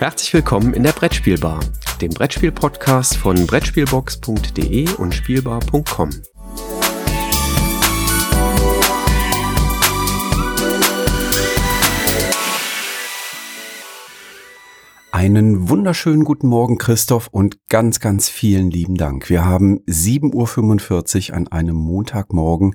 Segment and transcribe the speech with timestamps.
[0.00, 1.60] Herzlich willkommen in der Brettspielbar,
[2.00, 6.08] dem Brettspiel-Podcast von Brettspielbox.de und Spielbar.com.
[15.12, 19.28] Einen wunderschönen guten Morgen, Christoph, und ganz, ganz vielen lieben Dank.
[19.28, 22.74] Wir haben 7.45 Uhr an einem Montagmorgen.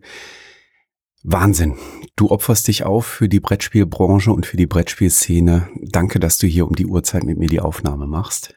[1.27, 1.75] Wahnsinn.
[2.15, 5.69] Du opferst dich auf für die Brettspielbranche und für die Brettspielszene.
[5.81, 8.53] Danke, dass du hier um die Uhrzeit mit mir die Aufnahme machst.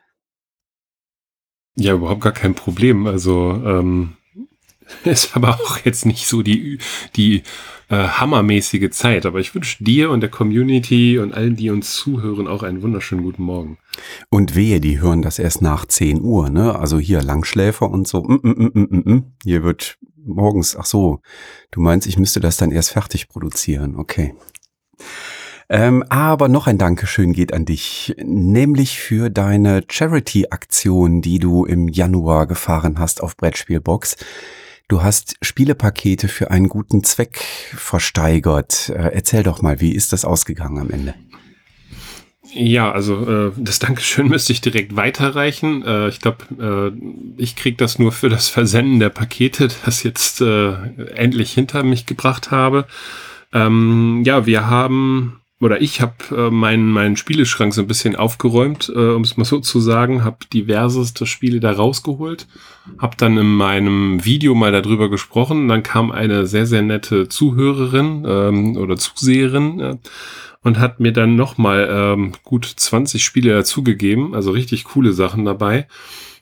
[1.74, 3.07] Ja, überhaupt gar kein Problem.
[3.07, 4.16] Also ähm,
[5.05, 6.79] ist aber auch jetzt nicht so die,
[7.16, 7.43] die
[7.88, 9.24] äh, hammermäßige Zeit.
[9.24, 13.23] Aber ich wünsche dir und der Community und allen, die uns zuhören, auch einen wunderschönen
[13.23, 13.79] guten Morgen.
[14.29, 16.79] Und wehe, die hören das erst nach 10 Uhr, ne?
[16.79, 18.23] Also hier Langschläfer und so.
[18.23, 19.24] Mm, mm, mm, mm, mm.
[19.43, 21.20] Hier wird morgens, ach so,
[21.70, 23.96] du meinst, ich müsste das dann erst fertig produzieren.
[23.96, 24.34] Okay.
[25.70, 31.88] Ähm, aber noch ein Dankeschön geht an dich, nämlich für deine Charity-Aktion, die du im
[31.88, 34.16] Januar gefahren hast auf Brettspielbox.
[34.88, 38.88] Du hast Spielepakete für einen guten Zweck versteigert.
[38.88, 41.15] Äh, erzähl doch mal, wie ist das ausgegangen am Ende?
[42.54, 45.85] Ja, also äh, das Dankeschön müsste ich direkt weiterreichen.
[45.85, 50.41] Äh, ich glaube, äh, ich krieg das nur für das Versenden der Pakete, das jetzt
[50.41, 50.74] äh,
[51.15, 52.87] endlich hinter mich gebracht habe.
[53.52, 58.93] Ähm, ja, wir haben oder ich habe äh, meinen meinen Spieleschrank so ein bisschen aufgeräumt,
[58.95, 62.46] äh, um es mal so zu sagen, habe diverseste Spiele da rausgeholt,
[62.99, 65.66] habe dann in meinem Video mal darüber gesprochen.
[65.66, 69.81] Dann kam eine sehr sehr nette Zuhörerin ähm, oder Zuseherin.
[69.81, 69.97] Äh,
[70.62, 75.87] und hat mir dann nochmal ähm, gut 20 Spiele dazugegeben, also richtig coole Sachen dabei.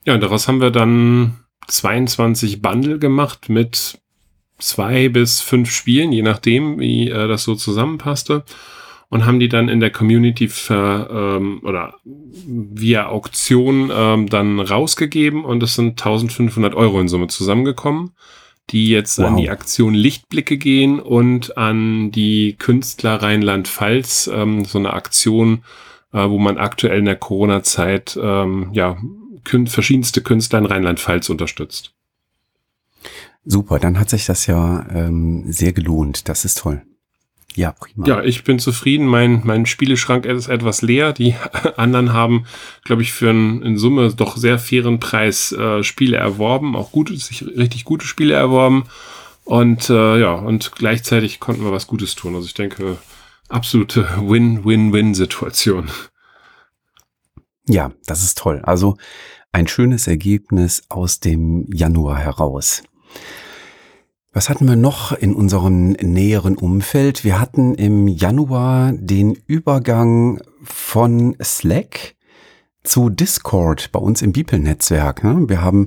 [0.05, 1.37] Ja, und daraus haben wir dann
[1.69, 4.01] 22 Bundle gemacht mit
[4.59, 8.45] zwei bis fünf Spielen, je nachdem, wie äh, das so zusammenpasste.
[9.09, 15.45] Und haben die dann in der Community ver, ähm, oder via Auktion ähm, dann rausgegeben
[15.45, 18.15] und es sind 1500 Euro in Summe zusammengekommen
[18.71, 19.27] die jetzt wow.
[19.27, 25.65] an die Aktion Lichtblicke gehen und an die Künstler Rheinland-Pfalz, ähm, so eine Aktion,
[26.13, 28.97] äh, wo man aktuell in der Corona-Zeit ähm, ja
[29.45, 31.95] kün verschiedenste Künstler in Rheinland-Pfalz unterstützt.
[33.45, 36.29] Super, dann hat sich das ja ähm, sehr gelohnt.
[36.29, 36.83] Das ist toll.
[37.57, 38.07] Ja, prima.
[38.07, 39.07] Ja, ich bin zufrieden.
[39.07, 41.15] Mein, mein Spieleschrank ist etwas leer.
[41.15, 41.35] Die
[41.77, 42.45] anderen haben,
[42.85, 47.17] glaube ich, für einen in Summe doch sehr fairen Preis äh, Spiele erworben, auch gute,
[47.17, 48.85] sich richtig gute Spiele erworben.
[49.45, 52.35] Und äh, ja, und gleichzeitig konnten wir was Gutes tun.
[52.35, 52.99] Also ich denke,
[53.49, 55.91] absolute Win-Win-Win-Situation.
[57.69, 58.61] Ja, das ist toll.
[58.65, 58.99] Also
[59.51, 62.83] ein schönes Ergebnis aus dem Januar heraus.
[64.37, 67.25] Was hatten wir noch in unserem näheren Umfeld?
[67.25, 72.17] Wir hatten im Januar den Übergang von Slack
[72.83, 75.25] zu Discord bei uns im Beeple-Netzwerk.
[75.25, 75.49] Ne?
[75.49, 75.87] Wir haben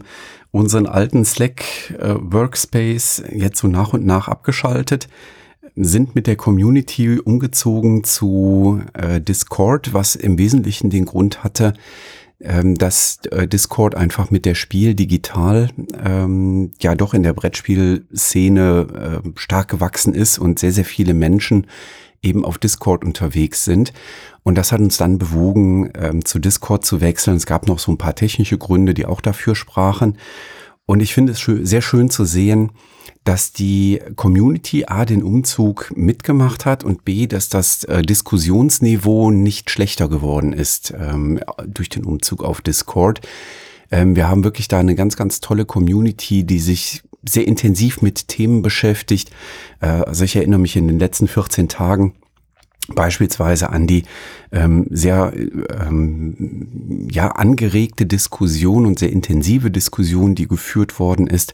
[0.50, 1.64] unseren alten Slack
[2.00, 2.16] äh,
[3.32, 5.10] jetzt so nach und nach abgeschaltet,
[5.76, 11.74] sind mit der Community umgezogen zu äh, Discord, was im Wesentlichen den Grund hatte,
[12.42, 15.70] ähm, dass äh, Discord einfach mit der Spiel digital
[16.04, 21.68] ähm, ja doch in der Brettspielszene äh, stark gewachsen ist und sehr, sehr viele Menschen
[22.22, 23.94] eben auf Discord unterwegs sind.
[24.44, 27.38] Und das hat uns dann bewogen, ähm, zu Discord zu wechseln.
[27.38, 30.18] Es gab noch so ein paar technische Gründe, die auch dafür sprachen.
[30.86, 32.72] Und ich finde es schön, sehr schön zu sehen,
[33.24, 39.70] dass die Community A den Umzug mitgemacht hat und B, dass das äh, Diskussionsniveau nicht
[39.70, 43.22] schlechter geworden ist ähm, durch den Umzug auf Discord.
[43.92, 48.28] Ähm, wir haben wirklich da eine ganz, ganz tolle Community, die sich sehr intensiv mit
[48.28, 49.32] Themen beschäftigt.
[49.82, 52.16] Äh, also ich erinnere mich in den letzten 14 Tagen
[52.96, 54.04] beispielsweise an die
[54.52, 55.34] ähm, sehr
[55.80, 61.54] ähm, ja angeregte Diskussion und sehr intensive Diskussion, die geführt worden ist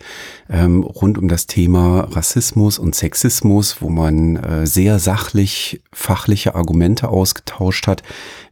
[0.50, 7.09] ähm, rund um das Thema Rassismus und Sexismus, wo man äh, sehr sachlich fachliche Argumente
[7.09, 8.03] ausgetauscht hat,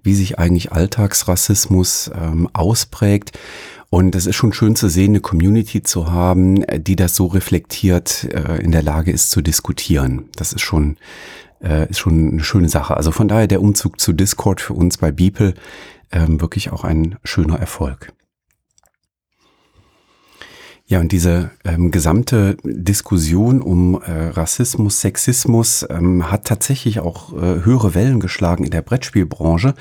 [0.01, 3.38] wie sich eigentlich Alltagsrassismus ähm, ausprägt.
[3.89, 8.24] Und es ist schon schön zu sehen, eine Community zu haben, die das so reflektiert
[8.24, 10.29] äh, in der Lage ist zu diskutieren.
[10.36, 10.97] Das ist schon
[11.63, 12.98] äh, ist schon eine schöne Sache.
[12.98, 15.54] Also von daher der Umzug zu Discord für uns bei Beeple
[16.12, 18.13] ähm, wirklich auch ein schöner Erfolg.
[20.86, 27.63] Ja, und diese ähm, gesamte Diskussion um äh, Rassismus, Sexismus ähm, hat tatsächlich auch äh,
[27.63, 29.75] höhere Wellen geschlagen in der Brettspielbranche.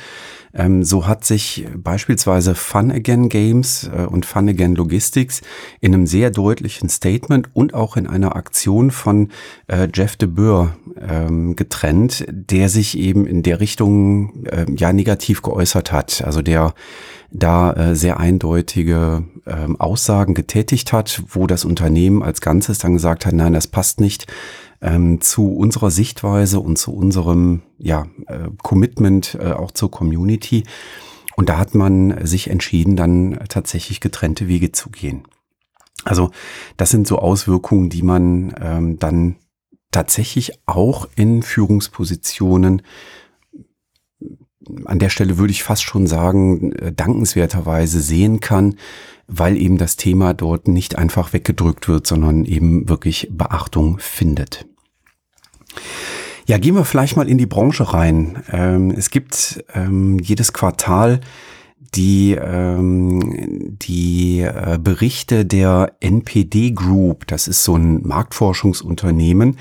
[0.55, 5.41] Ähm, so hat sich beispielsweise Fun Again Games äh, und Fun Again Logistics
[5.81, 9.29] in einem sehr deutlichen Statement und auch in einer Aktion von
[9.69, 15.43] äh, Jeff de Boer ähm, getrennt, der sich eben in der Richtung äh, ja negativ
[15.43, 16.23] geäußert hat.
[16.25, 16.75] Also der
[17.33, 23.27] da äh, sehr eindeutige ähm, Aussagen getätigt hat, wo das Unternehmen als Ganzes dann gesagt
[23.27, 24.27] hat, nein, das passt nicht
[24.83, 30.65] ähm, zu unserer Sichtweise und zu unserem ja, äh, Commitment äh, auch zur Community.
[31.37, 35.23] Und da hat man sich entschieden, dann tatsächlich getrennte Wege zu gehen.
[36.05, 36.31] Also
[36.77, 39.37] das sind so Auswirkungen, die man ähm, dann
[39.93, 42.83] tatsächlich auch in Führungspositionen
[44.85, 48.77] an der Stelle würde ich fast schon sagen, äh, dankenswerterweise sehen kann,
[49.27, 54.67] weil eben das Thema dort nicht einfach weggedrückt wird, sondern eben wirklich Beachtung findet.
[56.47, 58.43] Ja, gehen wir vielleicht mal in die Branche rein.
[58.51, 61.21] Ähm, es gibt ähm, jedes Quartal
[61.95, 67.27] die, ähm, die äh, Berichte der NPD Group.
[67.27, 69.59] Das ist so ein Marktforschungsunternehmen.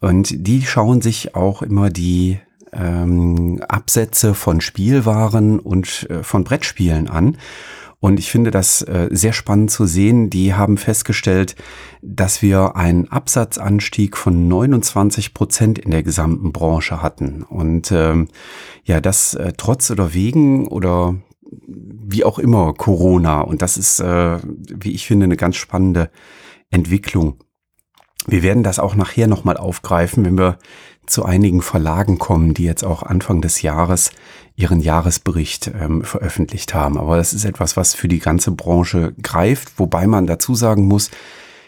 [0.00, 2.38] Und die schauen sich auch immer die
[2.72, 7.38] ähm, Absätze von Spielwaren und äh, von Brettspielen an.
[8.04, 10.28] Und ich finde das äh, sehr spannend zu sehen.
[10.28, 11.56] Die haben festgestellt,
[12.02, 17.44] dass wir einen Absatzanstieg von 29 Prozent in der gesamten Branche hatten.
[17.44, 18.28] Und ähm,
[18.84, 21.14] ja, das äh, trotz oder wegen oder
[21.50, 23.40] wie auch immer Corona.
[23.40, 26.10] Und das ist, äh, wie ich finde, eine ganz spannende
[26.70, 27.38] Entwicklung.
[28.26, 30.58] Wir werden das auch nachher nochmal aufgreifen, wenn wir
[31.06, 34.10] zu einigen Verlagen kommen, die jetzt auch Anfang des Jahres
[34.56, 36.96] ihren Jahresbericht ähm, veröffentlicht haben.
[36.96, 41.10] Aber das ist etwas, was für die ganze Branche greift, wobei man dazu sagen muss,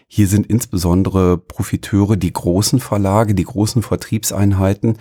[0.08, 4.98] hier sind insbesondere Profiteure die großen Verlage, die großen Vertriebseinheiten.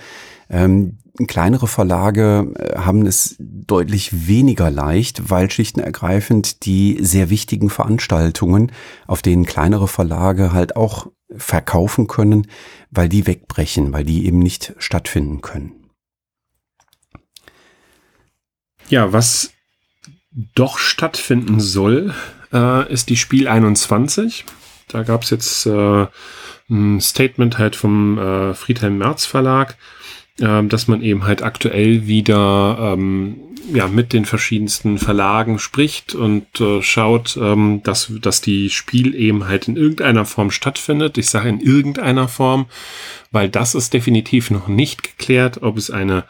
[0.50, 0.98] Ähm,
[1.28, 7.69] kleinere Verlage äh, haben es deutlich weniger leicht, weil schlicht und ergreifend die sehr wichtigen
[7.69, 8.72] Veranstaltungen,
[9.06, 12.48] auf denen kleinere Verlage halt auch verkaufen können,
[12.92, 15.89] weil die wegbrechen, weil die eben nicht stattfinden können.
[18.89, 19.51] Ja, was
[20.54, 22.13] doch stattfinden soll,
[22.54, 24.45] äh, ist die Spiel 21.
[24.88, 26.07] Da gab es jetzt äh,
[26.69, 29.78] ein Statement halt vom äh, Friedhelm Merz Verlag,
[30.39, 33.37] äh, dass man eben halt aktuell wieder ähm,
[33.73, 39.47] ja, mit den verschiedensten Verlagen spricht und äh, schaut, ähm, dass, dass die Spiel eben
[39.47, 41.17] halt in irgendeiner Form stattfindet.
[41.17, 42.67] Ich sage in irgendeiner Form,
[43.31, 46.25] weil das ist definitiv noch nicht geklärt, ob es eine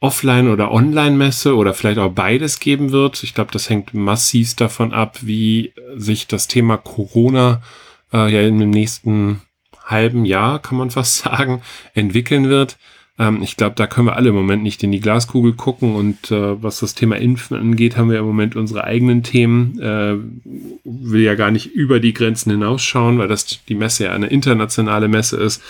[0.00, 3.22] Offline- oder Online-Messe oder vielleicht auch beides geben wird.
[3.22, 7.60] Ich glaube, das hängt massiv davon ab, wie sich das Thema Corona
[8.12, 9.42] äh, ja in dem nächsten
[9.84, 11.62] halben Jahr, kann man fast sagen,
[11.92, 12.78] entwickeln wird.
[13.20, 16.30] Ähm, ich glaube, da können wir alle im Moment nicht in die Glaskugel gucken und
[16.30, 19.78] äh, was das Thema Impfen angeht, haben wir im Moment unsere eigenen Themen.
[19.78, 20.16] Äh,
[20.84, 25.06] will ja gar nicht über die Grenzen hinausschauen, weil das die Messe ja eine internationale
[25.06, 25.62] Messe ist.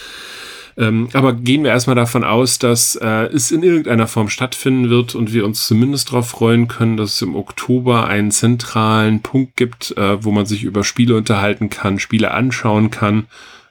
[0.77, 5.17] Ähm, aber gehen wir erstmal davon aus, dass äh, es in irgendeiner Form stattfinden wird
[5.17, 9.97] und wir uns zumindest darauf freuen können, dass es im Oktober einen zentralen Punkt gibt,
[9.97, 13.27] äh, wo man sich über Spiele unterhalten kann, Spiele anschauen kann,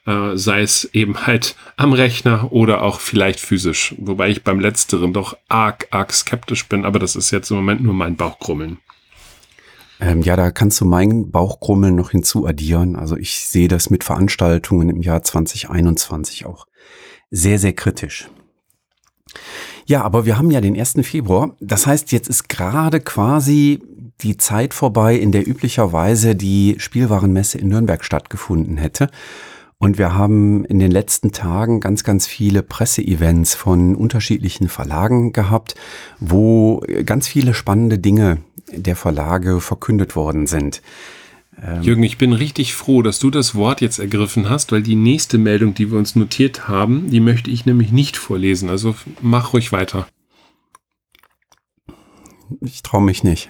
[0.09, 3.94] äh, sei es eben halt am Rechner oder auch vielleicht physisch.
[4.00, 7.83] Wobei ich beim letzteren doch arg, arg skeptisch bin, aber das ist jetzt im Moment
[7.83, 8.79] nur mein Bauchgrummeln.
[10.00, 12.95] Ähm, ja, da kannst du meinen Bauchgrummeln noch hinzuaddieren.
[12.95, 16.65] Also ich sehe das mit Veranstaltungen im Jahr 2021 auch
[17.29, 18.30] sehr, sehr kritisch.
[19.85, 20.95] Ja, aber wir haben ja den 1.
[21.04, 21.56] Februar.
[21.59, 23.80] Das heißt, jetzt ist gerade quasi
[24.21, 29.09] die Zeit vorbei, in der üblicherweise die Spielwarenmesse in Nürnberg stattgefunden hätte.
[29.81, 35.76] Und wir haben in den letzten Tagen ganz, ganz viele Presseevents von unterschiedlichen Verlagen gehabt,
[36.19, 38.40] wo ganz viele spannende Dinge
[38.74, 40.81] der Verlage verkündet worden sind.
[41.64, 44.95] Ähm, Jürgen, ich bin richtig froh, dass du das Wort jetzt ergriffen hast, weil die
[44.95, 48.69] nächste Meldung, die wir uns notiert haben, die möchte ich nämlich nicht vorlesen.
[48.69, 50.09] Also mach ruhig weiter.
[52.59, 53.50] Ich traue mich nicht.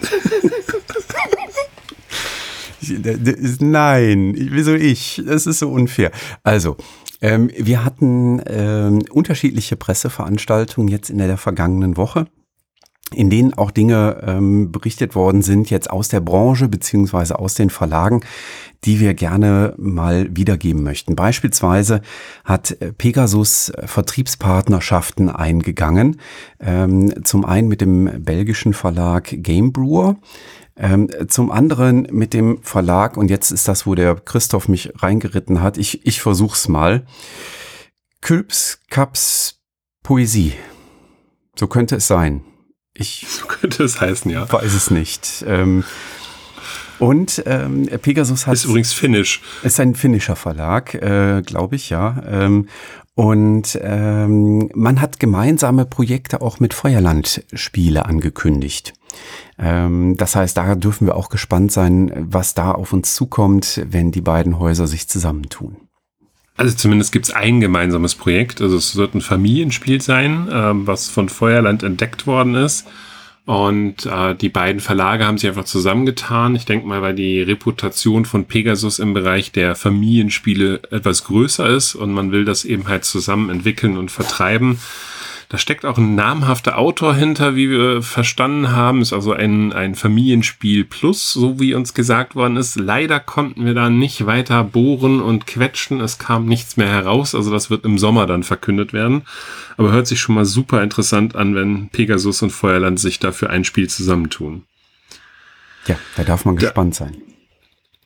[3.60, 5.22] Nein, wieso ich?
[5.26, 6.10] Das ist so unfair.
[6.42, 6.76] Also,
[7.20, 12.26] ähm, wir hatten ähm, unterschiedliche Presseveranstaltungen jetzt in der vergangenen Woche
[13.14, 17.70] in denen auch Dinge ähm, berichtet worden sind, jetzt aus der Branche beziehungsweise aus den
[17.70, 18.22] Verlagen,
[18.84, 21.14] die wir gerne mal wiedergeben möchten.
[21.14, 22.00] Beispielsweise
[22.44, 26.16] hat Pegasus Vertriebspartnerschaften eingegangen,
[26.60, 30.16] ähm, zum einen mit dem belgischen Verlag Game Brewer,
[30.76, 35.62] ähm, zum anderen mit dem Verlag, und jetzt ist das, wo der Christoph mich reingeritten
[35.62, 37.04] hat, ich, ich versuch's mal,
[38.20, 39.60] Külps Cups
[40.02, 40.54] Poesie.
[41.56, 42.42] So könnte es sein.
[42.94, 44.50] Ich so könnte es heißen, ja.
[44.50, 45.44] Weiß es nicht.
[45.46, 45.84] Ähm,
[46.98, 48.54] und ähm, Pegasus hat.
[48.54, 49.42] Ist übrigens finnisch.
[49.62, 52.22] Ist ein finnischer Verlag, äh, glaube ich, ja.
[52.26, 52.68] Ähm,
[53.14, 58.94] und ähm, man hat gemeinsame Projekte auch mit Feuerland-Spiele angekündigt.
[59.62, 64.10] Ähm, das heißt, da dürfen wir auch gespannt sein, was da auf uns zukommt, wenn
[64.10, 65.76] die beiden Häuser sich zusammentun.
[66.56, 68.60] Also zumindest gibt es ein gemeinsames Projekt.
[68.60, 72.86] Also es wird ein Familienspiel sein, ähm, was von Feuerland entdeckt worden ist.
[73.44, 76.54] Und äh, die beiden Verlage haben sich einfach zusammengetan.
[76.54, 81.94] Ich denke mal, weil die Reputation von Pegasus im Bereich der Familienspiele etwas größer ist
[81.96, 84.78] und man will das eben halt zusammen entwickeln und vertreiben,
[85.52, 89.02] da steckt auch ein namhafter Autor hinter, wie wir verstanden haben.
[89.02, 92.76] Ist also ein, ein Familienspiel plus, so wie uns gesagt worden ist.
[92.76, 96.00] Leider konnten wir da nicht weiter bohren und quetschen.
[96.00, 97.34] Es kam nichts mehr heraus.
[97.34, 99.24] Also das wird im Sommer dann verkündet werden.
[99.76, 103.64] Aber hört sich schon mal super interessant an, wenn Pegasus und Feuerland sich dafür ein
[103.64, 104.62] Spiel zusammentun.
[105.86, 107.14] Ja, da darf man gespannt sein.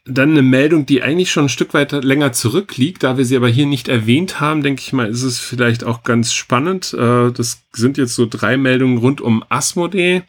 [0.08, 3.48] Dann eine Meldung, die eigentlich schon ein Stück weit länger zurückliegt, da wir sie aber
[3.48, 6.94] hier nicht erwähnt haben, denke ich mal, ist es vielleicht auch ganz spannend.
[6.94, 10.22] Äh, das sind jetzt so drei Meldungen rund um Asmodee.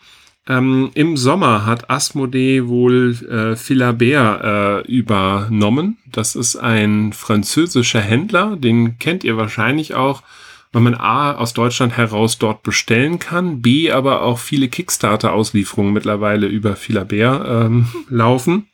[0.47, 4.43] Ähm, Im Sommer hat Asmodee wohl äh, Philabert
[4.87, 5.97] äh, übernommen.
[6.11, 10.23] Das ist ein französischer Händler, den kennt ihr wahrscheinlich auch,
[10.71, 16.47] weil man A aus Deutschland heraus dort bestellen kann, B aber auch viele Kickstarter-Auslieferungen mittlerweile
[16.47, 18.67] über Philabert ähm, laufen.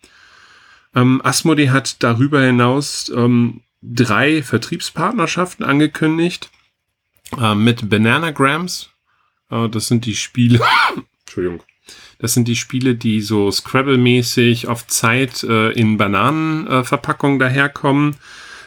[0.95, 6.49] Ähm, Asmodee hat darüber hinaus ähm, drei Vertriebspartnerschaften angekündigt
[7.39, 8.89] äh, mit Bananagrams.
[9.49, 10.59] Äh, das sind die Spiele,
[11.25, 11.63] Entschuldigung,
[12.19, 18.15] das sind die Spiele, die so Scrabble-mäßig auf Zeit äh, in Bananenverpackungen daherkommen.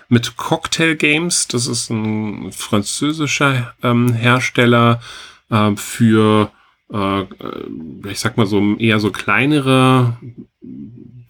[0.08, 5.00] Mit Cocktail Games, das ist ein französischer ähm, Hersteller
[5.50, 6.52] äh, für,
[6.92, 7.26] äh, äh,
[8.08, 10.16] ich sag mal so eher so kleinere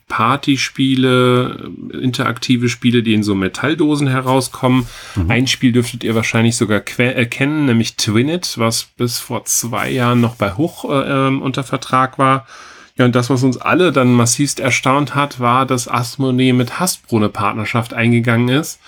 [0.08, 4.86] Partyspiele, interaktive Spiele, die in so Metalldosen herauskommen.
[5.16, 5.30] Mhm.
[5.30, 10.20] Ein Spiel dürftet ihr wahrscheinlich sogar erkennen, äh, nämlich Twinit, was bis vor zwei Jahren
[10.20, 12.46] noch bei Hoch äh, ähm, unter Vertrag war.
[12.96, 17.16] Ja, und das, was uns alle dann massivst erstaunt hat, war, dass Asmodee mit Hasbro
[17.16, 18.80] eine Partnerschaft eingegangen ist,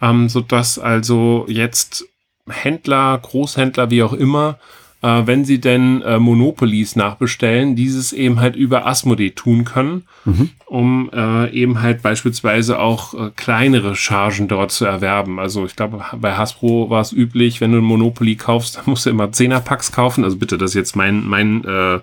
[0.00, 2.06] ähm, sodass also jetzt
[2.48, 4.58] Händler, Großhändler, wie auch immer,
[5.04, 10.50] äh, wenn sie denn äh, Monopolies nachbestellen, dieses eben halt über Asmodee tun können, mhm.
[10.64, 15.38] um äh, eben halt beispielsweise auch äh, kleinere Chargen dort zu erwerben.
[15.38, 19.04] Also ich glaube, bei Hasbro war es üblich, wenn du ein Monopoly kaufst, dann musst
[19.04, 20.24] du immer Zehnerpacks kaufen.
[20.24, 22.00] Also bitte, das ist jetzt mein, mein äh,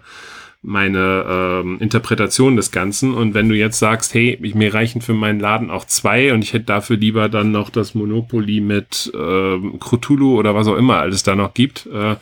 [0.63, 3.15] meine ähm, Interpretation des Ganzen.
[3.15, 6.43] Und wenn du jetzt sagst, hey, ich, mir reichen für meinen Laden auch zwei und
[6.43, 10.97] ich hätte dafür lieber dann noch das Monopoly mit äh, Cthulhu oder was auch immer
[10.97, 12.15] alles da noch gibt, äh,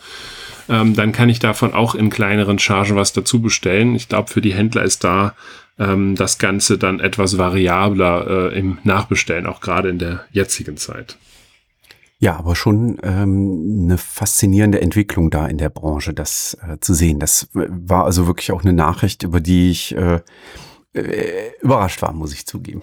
[0.70, 3.94] ähm, dann kann ich davon auch in kleineren Chargen was dazu bestellen.
[3.96, 5.34] Ich glaube, für die Händler ist da
[5.78, 11.18] ähm, das Ganze dann etwas variabler äh, im Nachbestellen, auch gerade in der jetzigen Zeit.
[12.20, 17.18] Ja, aber schon ähm, eine faszinierende Entwicklung da in der Branche, das äh, zu sehen.
[17.18, 20.20] Das war also wirklich auch eine Nachricht, über die ich äh,
[20.92, 22.82] äh, überrascht war, muss ich zugeben.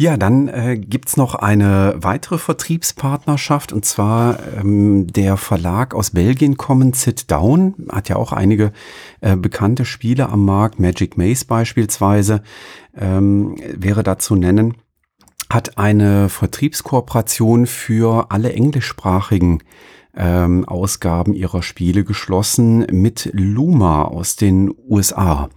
[0.00, 6.56] Ja, dann äh, gibt's noch eine weitere Vertriebspartnerschaft und zwar ähm, der Verlag aus Belgien
[6.56, 8.72] kommen, Sit Down, hat ja auch einige
[9.20, 12.42] äh, bekannte Spiele am Markt, Magic Maze beispielsweise
[12.96, 14.78] ähm, wäre da zu nennen,
[15.50, 19.62] hat eine Vertriebskooperation für alle englischsprachigen
[20.16, 25.50] ähm, Ausgaben ihrer Spiele geschlossen mit Luma aus den USA.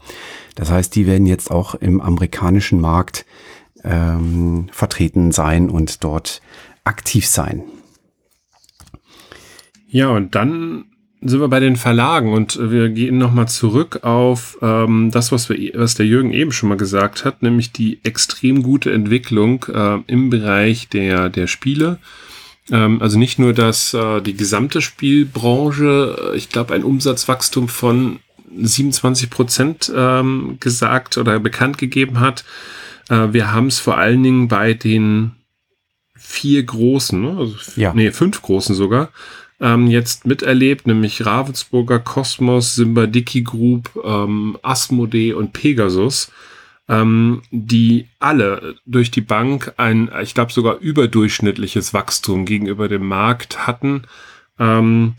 [0.56, 3.26] Das heißt, die werden jetzt auch im amerikanischen Markt
[3.84, 6.42] ähm, vertreten sein und dort
[6.84, 7.64] aktiv sein.
[9.88, 10.86] Ja, und dann
[11.22, 15.72] sind wir bei den Verlagen und wir gehen nochmal zurück auf ähm, das, was, wir,
[15.76, 20.30] was der Jürgen eben schon mal gesagt hat, nämlich die extrem gute Entwicklung äh, im
[20.30, 22.00] Bereich der, der Spiele.
[22.72, 28.20] Ähm, also nicht nur, dass äh, die gesamte Spielbranche, äh, ich glaube, ein Umsatzwachstum von
[28.56, 32.44] 27 Prozent ähm, gesagt oder bekannt gegeben hat,
[33.10, 35.32] wir haben es vor allen Dingen bei den
[36.16, 37.38] vier großen, ne?
[37.38, 37.94] also, ja.
[37.94, 39.10] nee, fünf großen sogar,
[39.60, 46.32] ähm, jetzt miterlebt, nämlich Ravensburger, Kosmos, Simbadiki Group, ähm, Asmodee und Pegasus,
[46.90, 53.68] ähm, die alle durch die Bank ein, ich glaube sogar überdurchschnittliches Wachstum gegenüber dem Markt
[53.68, 54.04] hatten
[54.60, 55.16] ähm,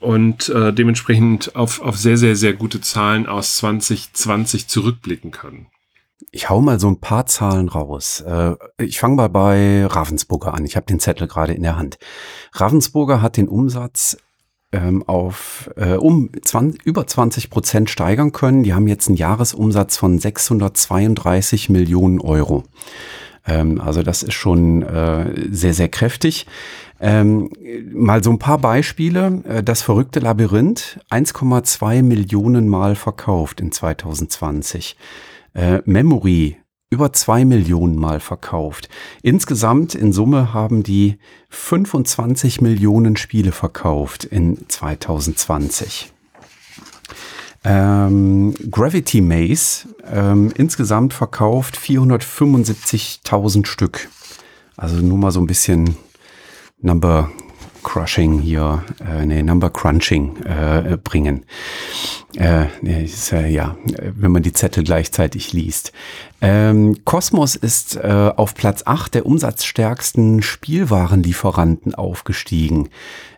[0.00, 5.66] und äh, dementsprechend auf, auf sehr, sehr, sehr gute Zahlen aus 2020 zurückblicken können.
[6.32, 8.20] Ich hau mal so ein paar Zahlen raus.
[8.20, 10.64] Äh, ich fange mal bei Ravensburger an.
[10.64, 11.98] Ich habe den Zettel gerade in der Hand.
[12.52, 14.16] Ravensburger hat den Umsatz
[14.72, 18.62] ähm, auf äh, um 20, über 20 Prozent steigern können.
[18.62, 22.62] Die haben jetzt einen Jahresumsatz von 632 Millionen Euro.
[23.44, 26.46] Ähm, also das ist schon äh, sehr, sehr kräftig.
[27.00, 27.50] Ähm,
[27.92, 29.42] mal so ein paar Beispiele.
[29.48, 34.96] Äh, das verrückte Labyrinth, 1,2 Millionen Mal verkauft in 2020.
[35.54, 36.56] Äh, Memory,
[36.90, 38.88] über zwei Millionen Mal verkauft.
[39.22, 46.12] Insgesamt in Summe haben die 25 Millionen Spiele verkauft in 2020.
[47.62, 54.08] Ähm, Gravity Maze ähm, insgesamt verkauft 475.000 Stück.
[54.76, 55.96] Also nur mal so ein bisschen
[56.80, 57.30] Number
[57.82, 61.44] Crushing hier, äh, nee, Number Crunching äh, bringen.
[62.36, 62.66] Äh,
[63.04, 63.76] ist, äh, ja,
[64.14, 65.92] wenn man die Zettel gleichzeitig liest.
[66.40, 72.88] Ähm, Cosmos ist äh, auf Platz 8 der umsatzstärksten Spielwarenlieferanten aufgestiegen.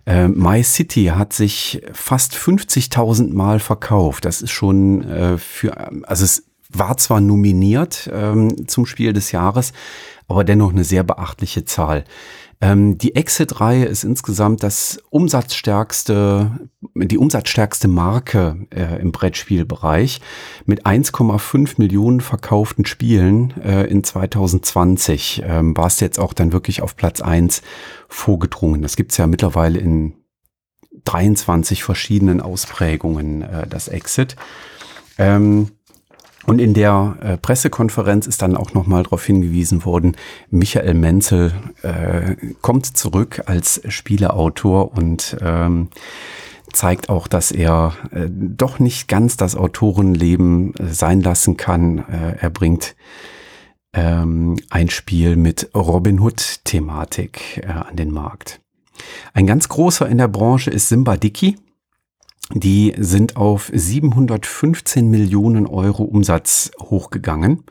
[0.07, 4.25] Äh, My City hat sich fast 50.000 Mal verkauft.
[4.25, 9.73] Das ist schon äh, für, also es war zwar nominiert ähm, zum Spiel des Jahres,
[10.29, 12.05] aber dennoch eine sehr beachtliche Zahl.
[12.63, 16.61] Ähm, die Exit-Reihe ist insgesamt das umsatzstärkste,
[16.95, 20.21] die umsatzstärkste Marke äh, im Brettspielbereich
[20.65, 25.43] mit 1,5 Millionen verkauften Spielen äh, in 2020.
[25.45, 27.63] Ähm, war es jetzt auch dann wirklich auf Platz eins
[28.09, 28.81] vorgedrungen.
[28.81, 30.15] Das gibt's ja mittlerweile in
[31.05, 34.37] 23 verschiedenen Ausprägungen, äh, das Exit.
[35.19, 35.73] Ähm,
[36.47, 40.17] und in der äh, Pressekonferenz ist dann auch nochmal darauf hingewiesen worden,
[40.51, 45.89] Michael Menzel äh, kommt zurück als Spieleautor und ähm,
[46.73, 51.99] zeigt auch, dass er äh, doch nicht ganz das Autorenleben äh, sein lassen kann.
[51.99, 52.97] Äh, er bringt
[53.93, 58.61] ähm, ein Spiel mit Robin Hood-Thematik äh, an den Markt.
[59.33, 61.57] Ein ganz großer in der Branche ist Simba Dicky.
[62.51, 67.65] Die sind auf 715 Millionen Euro Umsatz hochgegangen.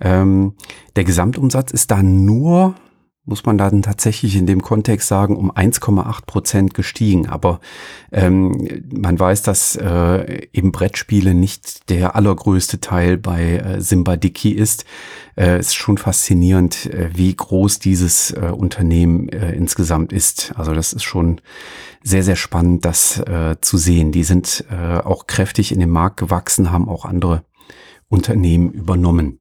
[0.00, 0.54] Ähm,
[0.96, 2.74] der Gesamtumsatz ist da nur
[3.26, 7.26] muss man dann tatsächlich in dem Kontext sagen, um 1,8 Prozent gestiegen.
[7.26, 7.60] Aber
[8.12, 14.84] ähm, man weiß, dass äh, eben Brettspiele nicht der allergrößte Teil bei äh, Simbadiki ist.
[15.36, 20.52] Äh, ist schon faszinierend, äh, wie groß dieses äh, Unternehmen äh, insgesamt ist.
[20.56, 21.40] Also das ist schon
[22.02, 24.12] sehr, sehr spannend, das äh, zu sehen.
[24.12, 27.42] Die sind äh, auch kräftig in den Markt gewachsen, haben auch andere
[28.08, 29.40] Unternehmen übernommen.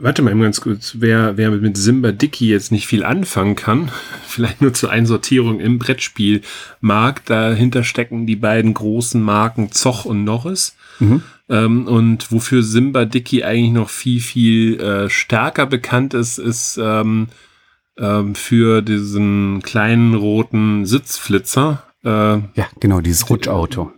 [0.00, 3.90] Warte mal ganz kurz, wer, wer mit Simba Dicky jetzt nicht viel anfangen kann,
[4.26, 10.76] vielleicht nur zur Einsortierung im Brettspielmarkt, dahinter stecken die beiden großen Marken Zoch und Norris.
[11.00, 11.22] Mhm.
[11.48, 17.26] Ähm, und wofür Simba Dicky eigentlich noch viel, viel äh, stärker bekannt ist, ist ähm,
[17.98, 21.82] ähm, für diesen kleinen roten Sitzflitzer.
[22.04, 23.92] Äh, ja, genau, dieses Rutschauto.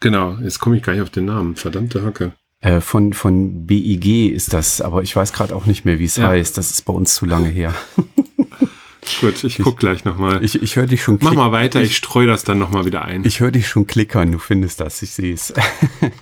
[0.00, 2.32] Genau, jetzt komme ich gar nicht auf den Namen, verdammte Hacke.
[2.62, 6.16] Äh, von, von BIG ist das, aber ich weiß gerade auch nicht mehr, wie es
[6.16, 6.28] ja.
[6.28, 6.56] heißt.
[6.56, 7.74] Das ist bei uns zu lange her.
[9.20, 10.44] Gut, ich guck gleich nochmal.
[10.44, 11.36] Ich, ich höre dich schon klickern.
[11.36, 13.24] Mach mal weiter, ich, ich streue das dann nochmal wieder ein.
[13.24, 15.52] Ich höre dich schon klickern, du findest das, ich sehe es.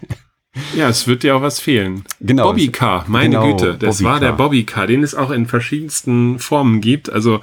[0.74, 2.04] ja, es wird dir auch was fehlen.
[2.20, 2.44] Genau.
[2.44, 3.76] Bobby Car, meine genau, Güte.
[3.76, 4.20] Das Bobby war Car.
[4.20, 7.10] der Bobby Car, den es auch in verschiedensten Formen gibt.
[7.10, 7.42] Also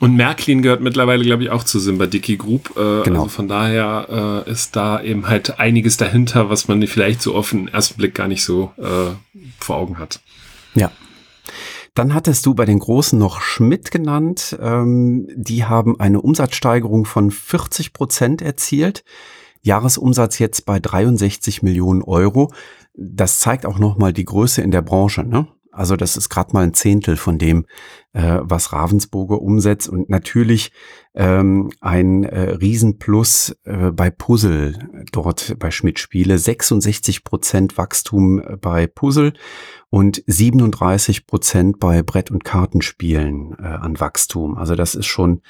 [0.00, 2.70] und Märklin gehört mittlerweile, glaube ich, auch zu Simbadiki Group.
[2.76, 3.22] Äh, genau.
[3.22, 7.50] Also von daher äh, ist da eben halt einiges dahinter, was man vielleicht so auf
[7.50, 9.14] den ersten Blick gar nicht so äh,
[9.60, 10.20] vor Augen hat.
[10.74, 10.90] Ja.
[11.94, 14.58] Dann hattest du bei den Großen noch Schmidt genannt.
[14.60, 19.04] Ähm, die haben eine Umsatzsteigerung von 40 Prozent erzielt.
[19.62, 22.52] Jahresumsatz jetzt bei 63 Millionen Euro.
[22.94, 25.22] Das zeigt auch nochmal die Größe in der Branche.
[25.22, 25.46] Ne?
[25.74, 27.66] Also das ist gerade mal ein Zehntel von dem,
[28.12, 29.88] äh, was Ravensburger umsetzt.
[29.88, 30.72] Und natürlich
[31.14, 36.38] ähm, ein äh, Riesenplus äh, bei Puzzle dort bei Schmidt Spiele.
[36.38, 39.32] 66 Prozent Wachstum bei Puzzle
[39.90, 44.56] und 37 Prozent bei Brett- und Kartenspielen äh, an Wachstum.
[44.56, 45.42] Also das ist schon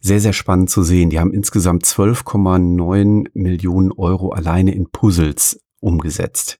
[0.00, 1.10] sehr, sehr spannend zu sehen.
[1.10, 6.58] Die haben insgesamt 12,9 Millionen Euro alleine in Puzzles umgesetzt.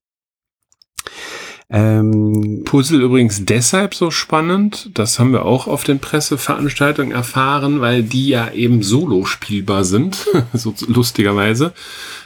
[1.73, 8.03] Ähm, Puzzle übrigens deshalb so spannend, das haben wir auch auf den Presseveranstaltungen erfahren, weil
[8.03, 11.73] die ja eben solo spielbar sind, so lustigerweise.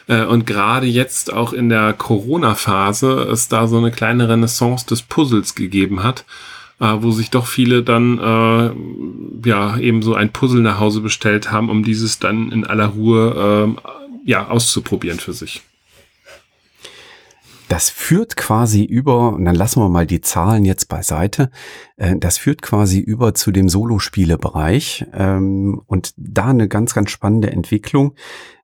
[0.06, 5.02] Äh, und gerade jetzt auch in der Corona-Phase es da so eine kleine Renaissance des
[5.02, 6.24] Puzzles gegeben hat,
[6.80, 11.52] äh, wo sich doch viele dann äh, ja eben so ein Puzzle nach Hause bestellt
[11.52, 15.62] haben, um dieses dann in aller Ruhe äh, ja auszuprobieren für sich.
[17.68, 21.50] Das führt quasi über, und dann lassen wir mal die Zahlen jetzt beiseite,
[21.96, 27.50] äh, das führt quasi über zu dem Solospielebereich ähm, und da eine ganz, ganz spannende
[27.50, 28.14] Entwicklung,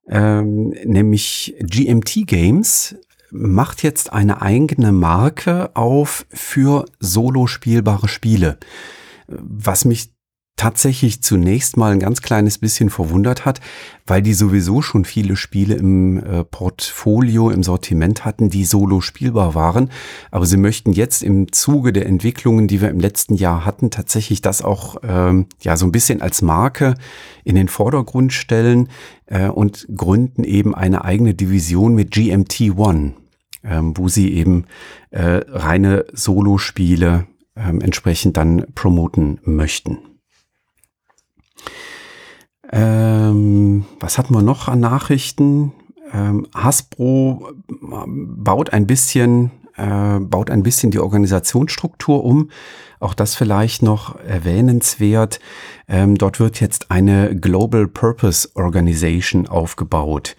[0.08, 2.96] ähm, nämlich GMT Games
[3.30, 8.58] macht jetzt eine eigene Marke auf für solo spielbare Spiele.
[9.28, 10.12] Was mich
[10.60, 13.62] tatsächlich zunächst mal ein ganz kleines bisschen verwundert hat,
[14.06, 19.54] weil die sowieso schon viele Spiele im äh, Portfolio, im Sortiment hatten, die solo spielbar
[19.54, 19.90] waren.
[20.30, 24.42] Aber sie möchten jetzt im Zuge der Entwicklungen, die wir im letzten Jahr hatten, tatsächlich
[24.42, 26.94] das auch ähm, ja so ein bisschen als Marke
[27.42, 28.90] in den Vordergrund stellen
[29.28, 33.14] äh, und gründen eben eine eigene Division mit GMT One,
[33.64, 34.66] ähm, wo sie eben
[35.08, 40.09] äh, reine Solo-Spiele ähm, entsprechend dann promoten möchten.
[42.72, 45.72] Ähm, was hatten wir noch an Nachrichten?
[46.12, 52.50] Ähm, Hasbro baut ein bisschen, äh, baut ein bisschen die Organisationsstruktur um.
[53.00, 55.40] Auch das vielleicht noch erwähnenswert.
[55.88, 60.36] Ähm, dort wird jetzt eine Global Purpose Organization aufgebaut.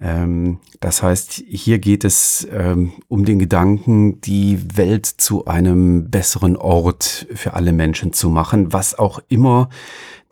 [0.00, 6.56] Ähm, das heißt, hier geht es ähm, um den Gedanken, die Welt zu einem besseren
[6.56, 9.68] Ort für alle Menschen zu machen, was auch immer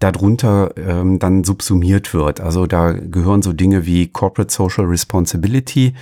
[0.00, 2.40] darunter ähm, dann subsumiert wird.
[2.40, 5.94] Also da gehören so Dinge wie Corporate Social Responsibility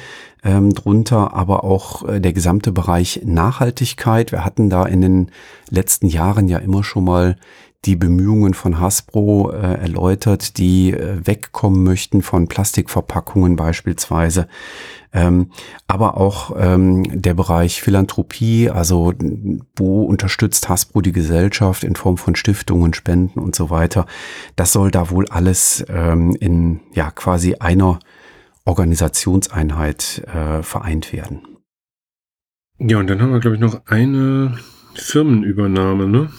[0.44, 4.32] ähm, drunter, aber auch äh, der gesamte Bereich Nachhaltigkeit.
[4.32, 5.30] Wir hatten da in den
[5.70, 7.36] letzten Jahren ja immer schon mal
[7.84, 14.46] die Bemühungen von Hasbro äh, erläutert, die äh, wegkommen möchten von Plastikverpackungen beispielsweise.
[15.12, 15.50] Ähm,
[15.86, 19.12] aber auch ähm, der Bereich Philanthropie, also
[19.76, 24.06] wo unterstützt Hasbro die Gesellschaft in Form von Stiftungen, Spenden und so weiter.
[24.56, 27.98] Das soll da wohl alles ähm, in ja quasi einer
[28.64, 31.40] Organisationseinheit äh, vereint werden.
[32.78, 34.58] Ja, und dann haben wir, glaube ich, noch eine
[34.94, 36.30] Firmenübernahme, ne?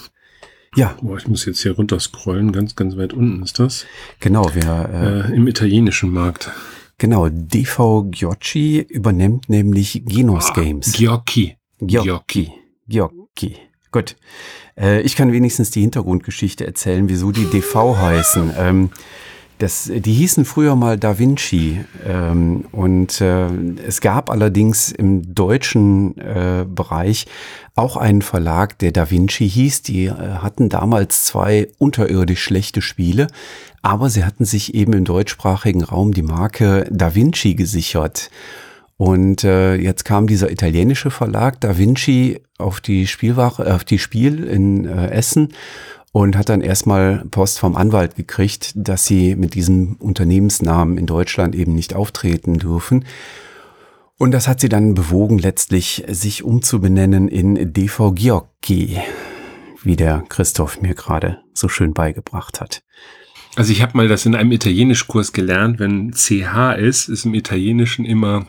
[0.76, 0.98] Ja.
[1.02, 3.86] Boah, ich muss jetzt hier runterscrollen, ganz, ganz weit unten ist das.
[4.20, 6.52] Genau, wir äh, äh, im italienischen Markt.
[6.98, 10.94] Genau, DV Giocchi übernimmt nämlich Genos ah, Games.
[10.94, 11.58] Giocchi.
[11.80, 12.52] Giocchi.
[12.88, 13.58] Giocchi.
[13.92, 14.16] Gut.
[14.78, 18.54] Äh, ich kann wenigstens die Hintergrundgeschichte erzählen, wieso die DV heißen.
[18.58, 18.90] Ähm,
[19.60, 23.48] das, die hießen früher mal Da Vinci ähm, und äh,
[23.88, 27.28] es gab allerdings im deutschen äh, Bereich
[27.76, 29.84] auch einen Verlag, der Da Vinci hieß.
[29.84, 33.28] Die äh, hatten damals zwei unterirdisch schlechte Spiele,
[33.84, 38.32] aber sie hatten sich eben im deutschsprachigen Raum die Marke Da Vinci gesichert.
[38.96, 44.46] Und äh, jetzt kam dieser italienische Verlag Da Vinci auf die Spielware, auf die Spiel
[44.46, 45.50] in äh, Essen
[46.14, 51.54] und hat dann erstmal Post vom Anwalt gekriegt, dass sie mit diesem Unternehmensnamen in Deutschland
[51.54, 53.04] eben nicht auftreten dürfen.
[54.18, 59.02] Und das hat sie dann bewogen, letztlich sich umzubenennen in DV Giocchi,
[59.84, 62.84] wie der Christoph mir gerade so schön beigebracht hat.
[63.56, 68.06] Also ich habe mal das in einem Italienischkurs gelernt, wenn CH ist, ist im Italienischen
[68.06, 68.48] immer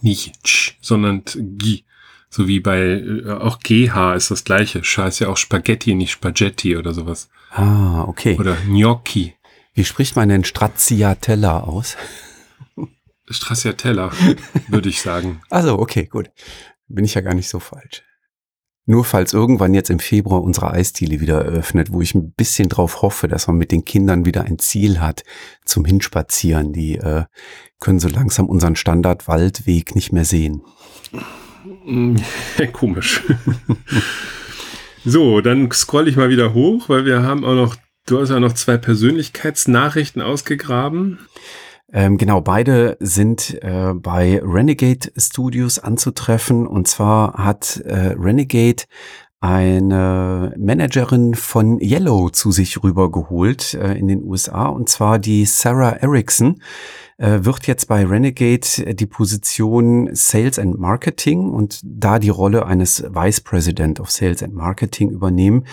[0.00, 1.22] nicht ch, sondern
[1.58, 1.84] gi.
[2.28, 4.82] So wie bei, äh, auch GH ist das gleiche.
[4.82, 7.28] Sch ist ja auch Spaghetti, nicht Spaghetti oder sowas.
[7.50, 8.36] Ah, okay.
[8.38, 9.34] Oder Gnocchi.
[9.74, 11.96] Wie spricht man denn Stracciatella aus?
[13.28, 14.10] Stracciatella,
[14.68, 15.40] würde ich sagen.
[15.50, 16.30] Also, okay, gut.
[16.88, 18.02] Bin ich ja gar nicht so falsch.
[18.88, 23.02] Nur falls irgendwann jetzt im Februar unsere Eisdiele wieder eröffnet, wo ich ein bisschen drauf
[23.02, 25.24] hoffe, dass man mit den Kindern wieder ein Ziel hat
[25.64, 26.72] zum Hinspazieren.
[26.72, 27.24] Die äh,
[27.80, 30.62] können so langsam unseren Standard-Waldweg nicht mehr sehen.
[32.72, 33.24] Komisch.
[35.04, 38.38] so, dann scroll ich mal wieder hoch, weil wir haben auch noch, du hast ja
[38.38, 41.18] noch zwei Persönlichkeitsnachrichten ausgegraben.
[41.92, 46.66] Ähm, genau, beide sind äh, bei Renegade Studios anzutreffen.
[46.66, 48.84] Und zwar hat äh, Renegade
[49.40, 55.90] eine Managerin von Yellow zu sich rübergeholt äh, in den USA, und zwar die Sarah
[55.90, 56.62] Erickson
[57.18, 63.04] äh, wird jetzt bei Renegade die Position Sales and Marketing und da die Rolle eines
[63.08, 65.64] Vice President of Sales and Marketing übernehmen.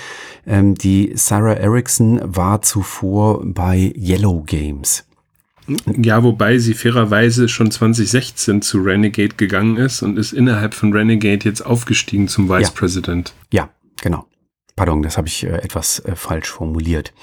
[0.45, 5.05] Ähm, die Sarah Erickson war zuvor bei Yellow Games.
[5.97, 11.45] Ja, wobei sie fairerweise schon 2016 zu Renegade gegangen ist und ist innerhalb von Renegade
[11.45, 12.73] jetzt aufgestiegen zum Vice ja.
[12.73, 13.33] President.
[13.51, 13.69] Ja,
[14.01, 14.27] genau.
[14.75, 17.13] Pardon, das habe ich äh, etwas äh, falsch formuliert.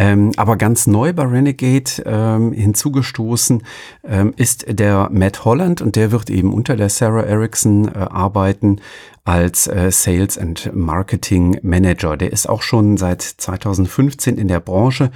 [0.00, 3.62] Ähm, aber ganz neu bei Renegade ähm, hinzugestoßen
[4.02, 8.80] ähm, ist der Matt Holland und der wird eben unter der Sarah Erickson äh, arbeiten
[9.24, 12.16] als äh, Sales and Marketing Manager.
[12.16, 15.10] Der ist auch schon seit 2015 in der Branche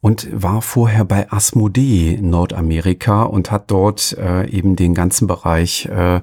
[0.00, 6.20] und war vorher bei Asmodee Nordamerika und hat dort äh, eben den ganzen Bereich äh,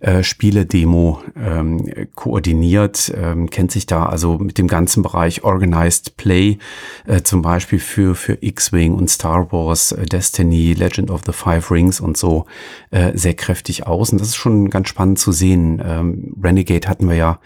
[0.00, 6.58] äh, Spiele-Demo ähm, koordiniert, ähm, kennt sich da also mit dem ganzen Bereich Organized Play,
[7.06, 11.70] äh, zum Beispiel für, für X-Wing und Star Wars, äh, Destiny, Legend of the Five
[11.70, 12.46] Rings und so
[12.90, 14.10] äh, sehr kräftig aus.
[14.10, 15.82] Und das ist schon ganz spannend zu sehen.
[15.84, 17.40] Ähm, Renegade hatten wir ja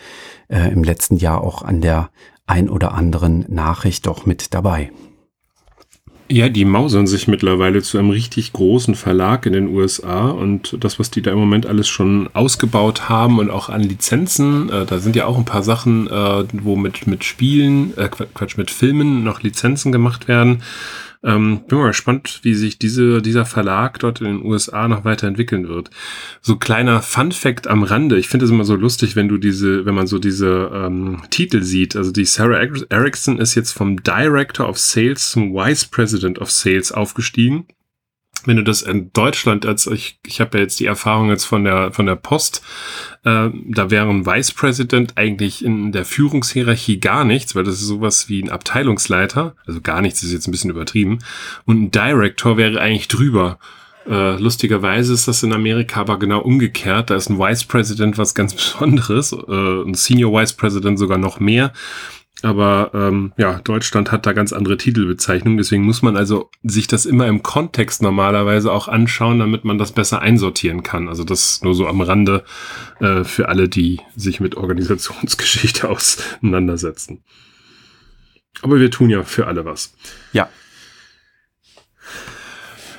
[0.49, 2.11] äh, im letzten Jahr auch an der
[2.47, 4.91] ein oder anderen Nachricht doch mit dabei.
[6.29, 10.99] Ja, die mausern sich mittlerweile zu einem richtig großen Verlag in den USA und das,
[10.99, 14.99] was die da im Moment alles schon ausgebaut haben und auch an Lizenzen, äh, da
[14.99, 19.23] sind ja auch ein paar Sachen, äh, wo mit, mit Spielen, äh, Quatsch, mit Filmen
[19.23, 20.63] noch Lizenzen gemacht werden.
[21.27, 25.69] Ähm, bin mal gespannt, wie sich diese, dieser Verlag dort in den USA noch weiterentwickeln
[25.69, 25.91] wird.
[26.41, 28.17] So kleiner Fun Fact am Rande.
[28.17, 31.63] Ich finde es immer so lustig, wenn du diese, wenn man so diese ähm, Titel
[31.63, 31.97] sieht.
[31.97, 36.93] Also die Sarah Erickson ist jetzt vom Director of Sales zum Vice President of Sales
[36.93, 37.67] aufgestiegen
[38.47, 41.65] wenn du das in Deutschland als ich, ich habe ja jetzt die Erfahrung jetzt von
[41.65, 42.63] der von der Post,
[43.25, 47.89] äh, da wäre ein Vice President eigentlich in der Führungshierarchie gar nichts, weil das ist
[47.89, 51.19] sowas wie ein Abteilungsleiter, also gar nichts ist jetzt ein bisschen übertrieben
[51.65, 53.59] und ein Director wäre eigentlich drüber.
[54.09, 57.11] Äh, lustigerweise ist das in Amerika aber genau umgekehrt.
[57.11, 61.41] Da ist ein Vice President was ganz Besonderes, äh, ein Senior Vice President sogar noch
[61.41, 61.73] mehr.
[62.43, 67.07] Aber ähm, ja, Deutschland hat da ganz andere Titelbezeichnungen, deswegen muss man also sich das
[67.07, 71.09] immer im Kontext normalerweise auch anschauen, damit man das besser einsortieren kann.
[71.09, 72.45] Also das nur so am Rande
[73.01, 77.23] äh, für alle, die sich mit Organisationsgeschichte auseinandersetzen.
[78.63, 79.95] Aber wir tun ja für alle was.
[80.33, 80.49] Ja.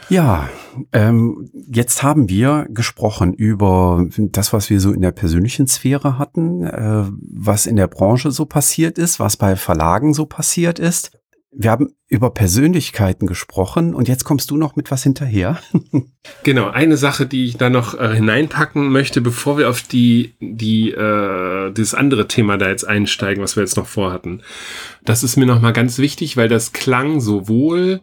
[0.09, 0.49] Ja,
[0.93, 6.63] ähm, jetzt haben wir gesprochen über das, was wir so in der persönlichen Sphäre hatten,
[6.63, 11.11] äh, was in der Branche so passiert ist, was bei Verlagen so passiert ist.
[11.51, 15.59] Wir haben über Persönlichkeiten gesprochen und jetzt kommst du noch mit was hinterher.
[16.43, 20.91] genau, eine Sache, die ich da noch äh, hineinpacken möchte, bevor wir auf die, die,
[20.91, 24.41] äh, dieses andere Thema da jetzt einsteigen, was wir jetzt noch vorhatten.
[25.03, 28.01] Das ist mir nochmal ganz wichtig, weil das klang sowohl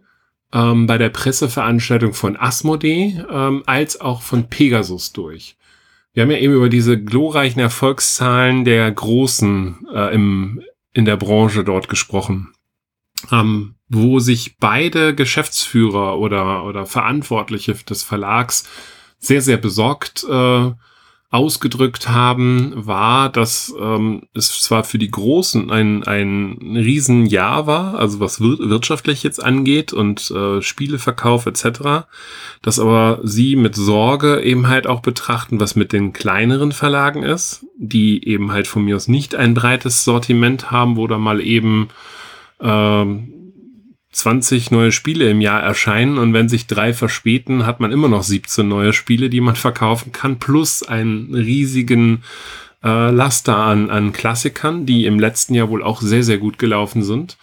[0.55, 5.57] ähm, bei der Presseveranstaltung von Asmodee ähm, als auch von Pegasus durch.
[6.15, 10.63] Wir haben ja eben über diese glorreichen Erfolgszahlen der Großen äh, im,
[10.93, 12.53] in der Branche dort gesprochen,
[13.33, 18.69] ähm, wo sich beide Geschäftsführer oder, oder Verantwortliche des Verlags
[19.19, 20.71] sehr, sehr besorgt äh,
[21.35, 28.21] ausgedrückt haben, war, dass ähm, es zwar für die Großen ein, ein Riesenjahr war, also
[28.21, 32.07] was wir wirtschaftlich jetzt angeht und äh, Spieleverkauf etc.,
[32.63, 37.67] dass aber sie mit Sorge eben halt auch betrachten, was mit den kleineren Verlagen ist,
[37.77, 41.89] die eben halt von mir aus nicht ein breites Sortiment haben, wo da mal eben
[42.61, 43.34] ähm,
[44.15, 48.23] 20 neue Spiele im Jahr erscheinen und wenn sich drei verspäten, hat man immer noch
[48.23, 52.23] 17 neue Spiele, die man verkaufen kann, plus einen riesigen
[52.85, 57.03] äh, Laster an, an Klassikern, die im letzten Jahr wohl auch sehr, sehr gut gelaufen
[57.03, 57.37] sind.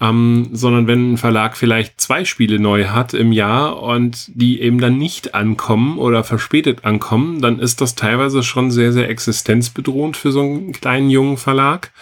[0.00, 4.80] Ähm, sondern wenn ein Verlag vielleicht zwei Spiele neu hat im Jahr und die eben
[4.80, 10.32] dann nicht ankommen oder verspätet ankommen, dann ist das teilweise schon sehr, sehr existenzbedrohend für
[10.32, 11.92] so einen kleinen jungen Verlag.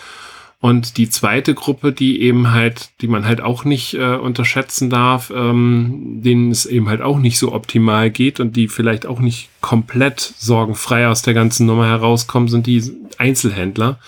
[0.62, 5.32] Und die zweite Gruppe, die eben halt, die man halt auch nicht äh, unterschätzen darf,
[5.34, 9.48] ähm, denen es eben halt auch nicht so optimal geht und die vielleicht auch nicht
[9.62, 12.82] komplett sorgenfrei aus der ganzen Nummer herauskommen, sind die
[13.16, 13.98] Einzelhändler,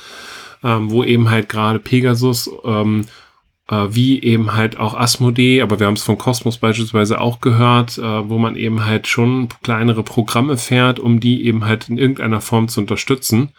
[0.62, 3.06] ähm, wo eben halt gerade Pegasus ähm,
[3.70, 7.96] äh, wie eben halt auch Asmodee, aber wir haben es von Cosmos beispielsweise auch gehört,
[7.96, 12.42] äh, wo man eben halt schon kleinere Programme fährt, um die eben halt in irgendeiner
[12.42, 13.50] Form zu unterstützen.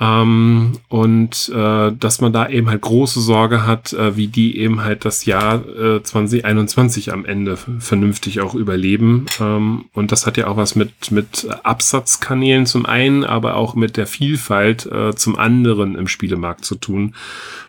[0.00, 4.82] Ähm, und äh, dass man da eben halt große Sorge hat, äh, wie die eben
[4.82, 9.26] halt das Jahr äh, 2021 am Ende vernünftig auch überleben.
[9.38, 13.98] Ähm, und das hat ja auch was mit, mit Absatzkanälen zum einen, aber auch mit
[13.98, 17.14] der Vielfalt äh, zum anderen im Spielemarkt zu tun,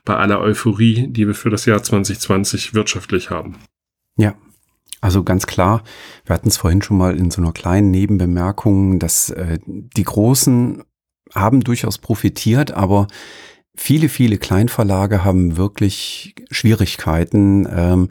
[0.05, 3.55] bei aller Euphorie, die wir für das Jahr 2020 wirtschaftlich haben.
[4.15, 4.35] Ja,
[5.01, 5.83] also ganz klar,
[6.25, 10.83] wir hatten es vorhin schon mal in so einer kleinen Nebenbemerkung, dass äh, die großen
[11.33, 13.07] haben durchaus profitiert, aber
[13.75, 18.09] viele, viele Kleinverlage haben wirklich Schwierigkeiten, ähm,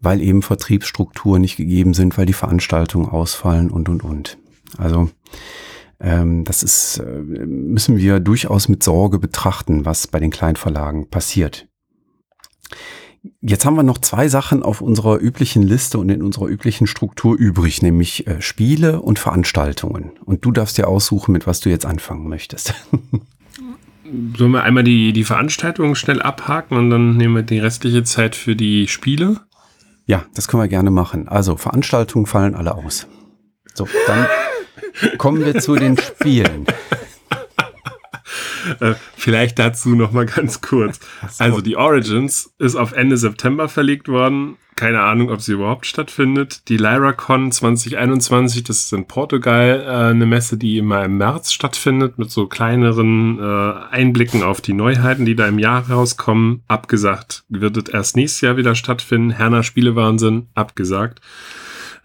[0.00, 4.38] weil eben Vertriebsstrukturen nicht gegeben sind, weil die Veranstaltungen ausfallen und, und, und.
[4.76, 5.10] Also
[6.00, 11.66] ähm, das ist, äh, müssen wir durchaus mit Sorge betrachten, was bei den Kleinverlagen passiert.
[13.40, 17.36] Jetzt haben wir noch zwei Sachen auf unserer üblichen Liste und in unserer üblichen Struktur
[17.36, 20.12] übrig, nämlich äh, Spiele und Veranstaltungen.
[20.24, 22.74] Und du darfst dir aussuchen, mit was du jetzt anfangen möchtest.
[24.36, 28.36] Sollen wir einmal die, die Veranstaltungen schnell abhaken und dann nehmen wir die restliche Zeit
[28.36, 29.40] für die Spiele?
[30.06, 31.26] Ja, das können wir gerne machen.
[31.26, 33.08] Also Veranstaltungen fallen alle aus.
[33.74, 34.26] So, dann
[35.18, 36.66] kommen wir zu den Spielen.
[38.80, 41.00] Äh, vielleicht dazu noch mal ganz kurz.
[41.28, 41.44] So.
[41.44, 44.56] Also die Origins ist auf Ende September verlegt worden.
[44.76, 46.68] Keine Ahnung, ob sie überhaupt stattfindet.
[46.68, 52.18] Die LyraCon 2021, das ist in Portugal äh, eine Messe, die immer im März stattfindet,
[52.18, 56.62] mit so kleineren äh, Einblicken auf die Neuheiten, die da im Jahr rauskommen.
[56.68, 59.30] Abgesagt wird es erst nächstes Jahr wieder stattfinden.
[59.30, 61.22] Herner Spielewahnsinn, abgesagt.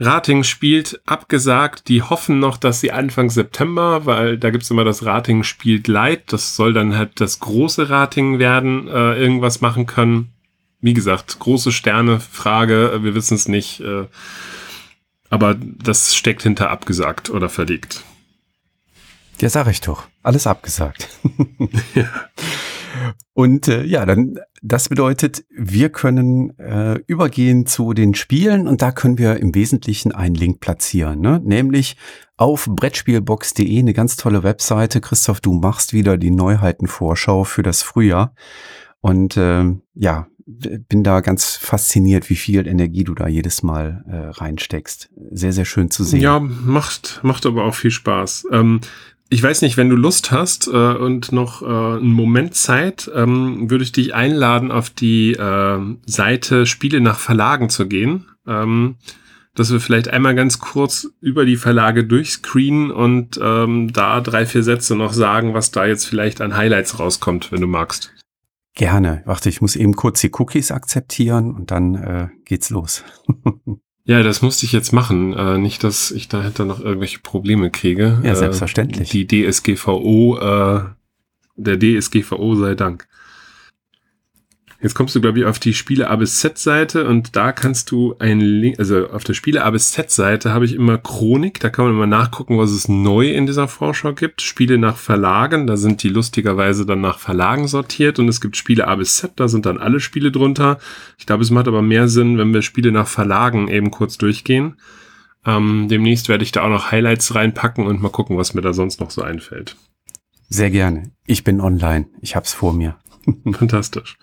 [0.02, 1.88] Rating spielt abgesagt.
[1.88, 6.34] Die hoffen noch, dass sie Anfang September, weil da gibt's immer das Rating spielt Light.
[6.34, 10.34] Das soll dann halt das große Rating werden, äh, irgendwas machen können.
[10.80, 13.82] Wie gesagt, große Sterne, Frage, wir wissen es nicht.
[13.82, 14.08] Äh,
[15.30, 18.04] aber das steckt hinter abgesagt oder verlegt.
[19.40, 20.08] Ja, sag ich doch.
[20.24, 21.10] Alles abgesagt.
[21.94, 22.10] ja.
[23.34, 28.92] Und äh, ja, dann das bedeutet, wir können äh, übergehen zu den Spielen und da
[28.92, 31.42] können wir im Wesentlichen einen Link platzieren, ne?
[31.44, 31.98] nämlich
[32.38, 35.02] auf Brettspielbox.de, eine ganz tolle Webseite.
[35.02, 38.36] Christoph, du machst wieder die Neuheitenvorschau für das Frühjahr
[39.00, 44.40] und äh, ja, bin da ganz fasziniert, wie viel Energie du da jedes Mal äh,
[44.40, 45.10] reinsteckst.
[45.32, 46.22] Sehr, sehr schön zu sehen.
[46.22, 48.48] Ja, macht, macht aber auch viel Spaß.
[48.52, 48.82] Ähm,
[49.34, 53.70] ich weiß nicht, wenn du Lust hast äh, und noch äh, einen Moment Zeit, ähm,
[53.70, 58.26] würde ich dich einladen, auf die äh, Seite Spiele nach Verlagen zu gehen.
[58.46, 58.98] Ähm,
[59.56, 64.64] dass wir vielleicht einmal ganz kurz über die Verlage durchscreenen und ähm, da drei, vier
[64.64, 68.14] Sätze noch sagen, was da jetzt vielleicht an Highlights rauskommt, wenn du magst.
[68.76, 69.24] Gerne.
[69.26, 73.04] Warte, ich muss eben kurz die Cookies akzeptieren und dann äh, geht's los.
[74.04, 75.34] Ja, das musste ich jetzt machen.
[75.34, 78.20] Äh, nicht, dass ich dahinter noch irgendwelche Probleme kriege.
[78.24, 79.14] Ja, selbstverständlich.
[79.14, 80.82] Äh, die DSGVO, äh,
[81.56, 83.08] der DSGVO sei Dank.
[84.82, 88.16] Jetzt kommst du, glaube ich, auf die Spiele A bis Z-Seite und da kannst du
[88.18, 91.86] ein Link, also auf der Spiele A bis Z-Seite habe ich immer Chronik, da kann
[91.86, 94.42] man immer nachgucken, was es neu in dieser Vorschau gibt.
[94.42, 98.88] Spiele nach Verlagen, da sind die lustigerweise dann nach Verlagen sortiert und es gibt Spiele
[98.88, 100.80] A bis Z, da sind dann alle Spiele drunter.
[101.20, 104.78] Ich glaube, es macht aber mehr Sinn, wenn wir Spiele nach Verlagen eben kurz durchgehen.
[105.46, 108.74] Ähm, demnächst werde ich da auch noch Highlights reinpacken und mal gucken, was mir da
[108.74, 109.76] sonst noch so einfällt.
[110.50, 111.12] Sehr gerne.
[111.28, 112.08] Ich bin online.
[112.20, 112.98] Ich hab's vor mir.
[113.52, 114.18] Fantastisch.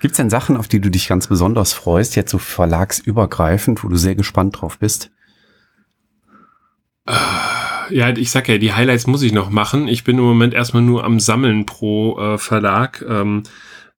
[0.00, 3.88] Gibt es denn Sachen, auf die du dich ganz besonders freust, jetzt so verlagsübergreifend, wo
[3.88, 5.10] du sehr gespannt drauf bist?
[7.90, 9.88] Ja, ich sag ja, die Highlights muss ich noch machen.
[9.88, 13.04] Ich bin im Moment erstmal nur am Sammeln pro äh, Verlag.
[13.06, 13.42] Ähm,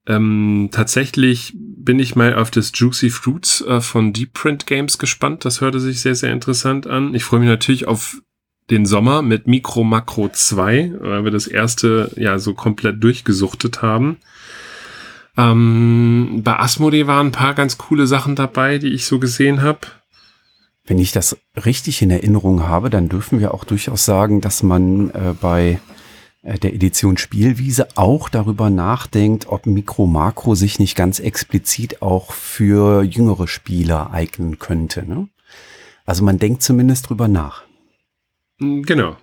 [0.09, 5.45] ähm, tatsächlich bin ich mal auf das Juicy Fruits äh, von Deep Print Games gespannt.
[5.45, 7.15] Das hörte sich sehr, sehr interessant an.
[7.15, 8.21] Ich freue mich natürlich auf
[8.71, 14.19] den Sommer mit Micro Macro 2, weil wir das erste ja so komplett durchgesuchtet haben.
[15.37, 19.81] Ähm, bei Asmodee waren ein paar ganz coole Sachen dabei, die ich so gesehen habe.
[20.87, 25.11] Wenn ich das richtig in Erinnerung habe, dann dürfen wir auch durchaus sagen, dass man
[25.11, 25.81] äh, bei
[26.43, 32.33] äh, der Edition Spielwiese auch darüber nachdenkt, ob Mikro Makro sich nicht ganz explizit auch
[32.33, 35.07] für jüngere Spieler eignen könnte.
[35.07, 35.29] Ne?
[36.07, 37.66] Also man denkt zumindest drüber nach.
[38.59, 39.17] Hm, genau.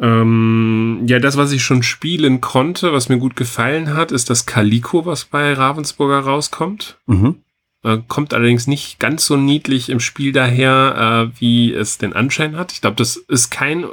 [0.00, 4.46] Ähm, ja, das, was ich schon spielen konnte, was mir gut gefallen hat, ist das
[4.46, 6.98] Calico, was bei Ravensburger rauskommt.
[7.06, 7.42] Mhm.
[7.82, 12.56] Äh, kommt allerdings nicht ganz so niedlich im Spiel daher, äh, wie es den Anschein
[12.56, 12.72] hat.
[12.72, 13.84] Ich glaube, das ist kein,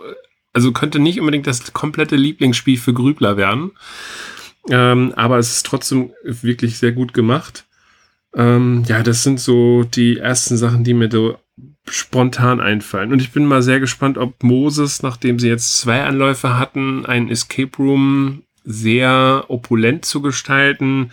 [0.53, 3.71] also könnte nicht unbedingt das komplette Lieblingsspiel für Grübler werden.
[4.69, 7.65] Ähm, aber es ist trotzdem wirklich sehr gut gemacht.
[8.33, 11.37] Ähm, ja, das sind so die ersten Sachen, die mir so
[11.89, 13.11] spontan einfallen.
[13.11, 17.29] Und ich bin mal sehr gespannt, ob Moses, nachdem sie jetzt zwei Anläufe hatten, ein
[17.29, 21.11] Escape Room sehr opulent zu gestalten,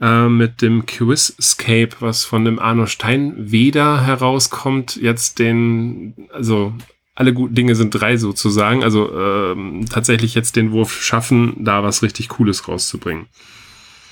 [0.00, 6.74] äh, mit dem Quizscape, was von dem Arno Steinweder herauskommt, jetzt den, also
[7.14, 12.02] alle guten Dinge sind drei sozusagen, also äh, tatsächlich jetzt den Wurf schaffen, da was
[12.02, 13.26] richtig Cooles rauszubringen.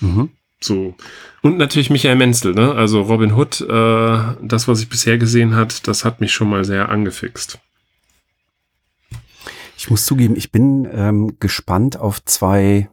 [0.00, 0.30] Mhm.
[0.62, 0.94] So.
[1.42, 2.74] Und natürlich Michael Menzel, ne?
[2.74, 6.64] Also Robin Hood, äh, das, was ich bisher gesehen hat, das hat mich schon mal
[6.64, 7.58] sehr angefixt.
[9.76, 12.90] Ich muss zugeben, ich bin ähm, gespannt auf zwei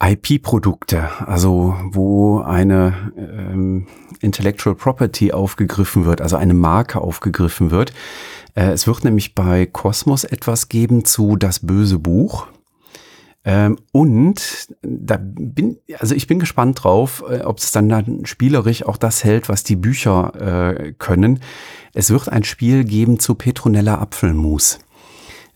[0.00, 3.88] IP-Produkte, also wo eine ähm,
[4.20, 7.92] Intellectual Property aufgegriffen wird, also eine Marke aufgegriffen wird.
[8.54, 12.46] Äh, es wird nämlich bei Cosmos etwas geben zu Das böse Buch.
[13.44, 18.84] Ähm, und da bin, also ich bin gespannt drauf, äh, ob es dann, dann spielerisch
[18.84, 21.40] auch das hält, was die Bücher äh, können.
[21.94, 24.80] Es wird ein Spiel geben zu Petronella Apfelmus.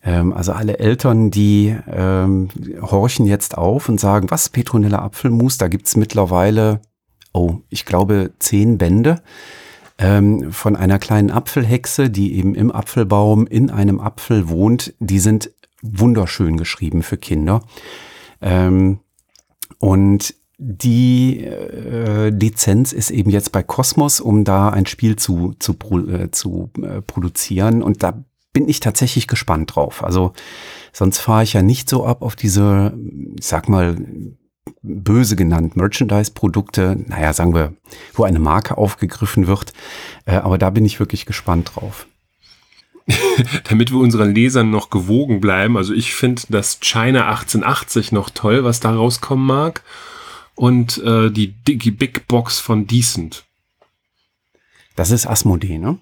[0.02, 2.48] Ähm, also alle Eltern, die ähm,
[2.80, 6.80] horchen jetzt auf und sagen, was Petronella Apfelmus, da gibt's mittlerweile
[7.32, 9.22] oh, ich glaube, zehn Bände
[9.98, 14.94] ähm, von einer kleinen Apfelhexe, die eben im Apfelbaum in einem Apfel wohnt.
[15.00, 15.50] Die sind
[15.82, 17.62] wunderschön geschrieben für Kinder.
[18.40, 19.00] Ähm,
[19.78, 25.76] und die äh, Lizenz ist eben jetzt bei Cosmos, um da ein Spiel zu, zu,
[26.08, 27.82] äh, zu äh, produzieren.
[27.82, 30.04] Und da bin ich tatsächlich gespannt drauf.
[30.04, 30.32] Also
[30.92, 32.96] sonst fahre ich ja nicht so ab auf diese,
[33.38, 33.96] ich sag mal,
[34.82, 37.74] böse genannt, Merchandise-Produkte, naja, sagen wir,
[38.14, 39.72] wo eine Marke aufgegriffen wird.
[40.26, 42.06] Äh, aber da bin ich wirklich gespannt drauf.
[43.68, 48.64] Damit wir unseren Lesern noch gewogen bleiben, also ich finde das China 1880 noch toll,
[48.64, 49.82] was da rauskommen mag.
[50.54, 53.44] Und äh, die Digi Big Box von Decent.
[54.96, 55.98] Das ist Asmodee, ne?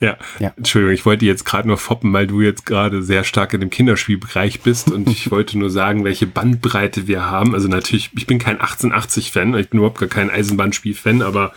[0.00, 0.16] Ja.
[0.38, 0.52] ja.
[0.56, 3.70] Entschuldigung, ich wollte jetzt gerade nur foppen, weil du jetzt gerade sehr stark in dem
[3.70, 7.54] Kinderspielbereich bist und ich wollte nur sagen, welche Bandbreite wir haben.
[7.54, 11.52] Also natürlich, ich bin kein 1880-Fan, ich bin überhaupt gar kein Eisenbahnspiel-Fan, aber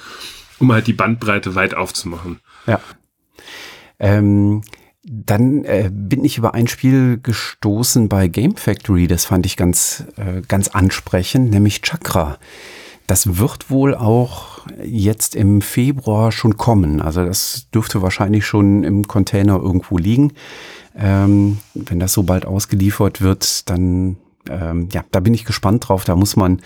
[0.58, 2.40] um halt die Bandbreite weit aufzumachen.
[2.66, 2.80] Ja.
[4.02, 4.62] Ähm,
[5.04, 10.04] dann äh, bin ich über ein Spiel gestoßen bei Game Factory, das fand ich ganz,
[10.18, 12.38] äh, ganz ansprechend, nämlich Chakra.
[13.08, 17.02] Das wird wohl auch jetzt im Februar schon kommen.
[17.02, 20.34] Also das dürfte wahrscheinlich schon im Container irgendwo liegen.
[20.96, 24.18] Ähm, wenn das so bald ausgeliefert wird, dann
[24.50, 26.06] ähm, ja, da bin ich gespannt drauf.
[26.06, 26.62] Da muss man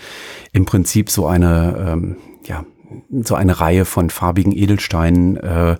[0.52, 2.64] im Prinzip so eine ähm, ja
[3.22, 5.76] so eine Reihe von farbigen Edelsteinen äh,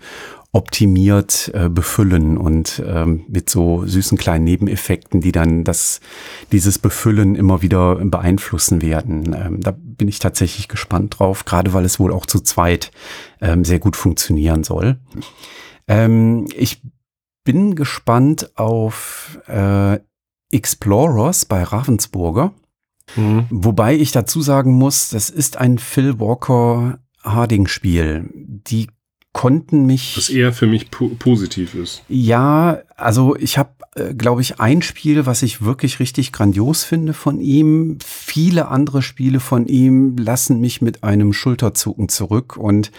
[0.56, 6.00] optimiert äh, befüllen und ähm, mit so süßen kleinen Nebeneffekten, die dann das,
[6.50, 9.36] dieses Befüllen immer wieder beeinflussen werden.
[9.38, 12.90] Ähm, da bin ich tatsächlich gespannt drauf, gerade weil es wohl auch zu zweit
[13.42, 14.96] ähm, sehr gut funktionieren soll.
[15.88, 16.80] Ähm, ich
[17.44, 19.98] bin gespannt auf äh,
[20.50, 22.54] Explorers bei Ravensburger.
[23.14, 23.44] Mhm.
[23.50, 28.30] Wobei ich dazu sagen muss, das ist ein Phil Walker Harding Spiel.
[28.32, 28.88] Die
[29.36, 30.16] konnten mich.
[30.16, 32.02] Was eher für mich po positiv ist.
[32.08, 37.12] Ja, also ich habe, äh, glaube ich, ein Spiel, was ich wirklich richtig grandios finde
[37.12, 37.98] von ihm.
[38.02, 42.90] Viele andere Spiele von ihm lassen mich mit einem Schulterzucken zurück und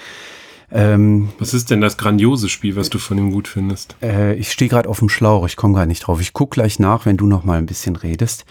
[0.72, 3.96] ähm, was ist denn das grandiose Spiel, was du von ihm gut findest?
[4.04, 6.22] Äh, ich stehe gerade auf dem Schlauch, ich komme gar nicht drauf.
[6.22, 8.46] Ich guck gleich nach, wenn du noch mal ein bisschen redest.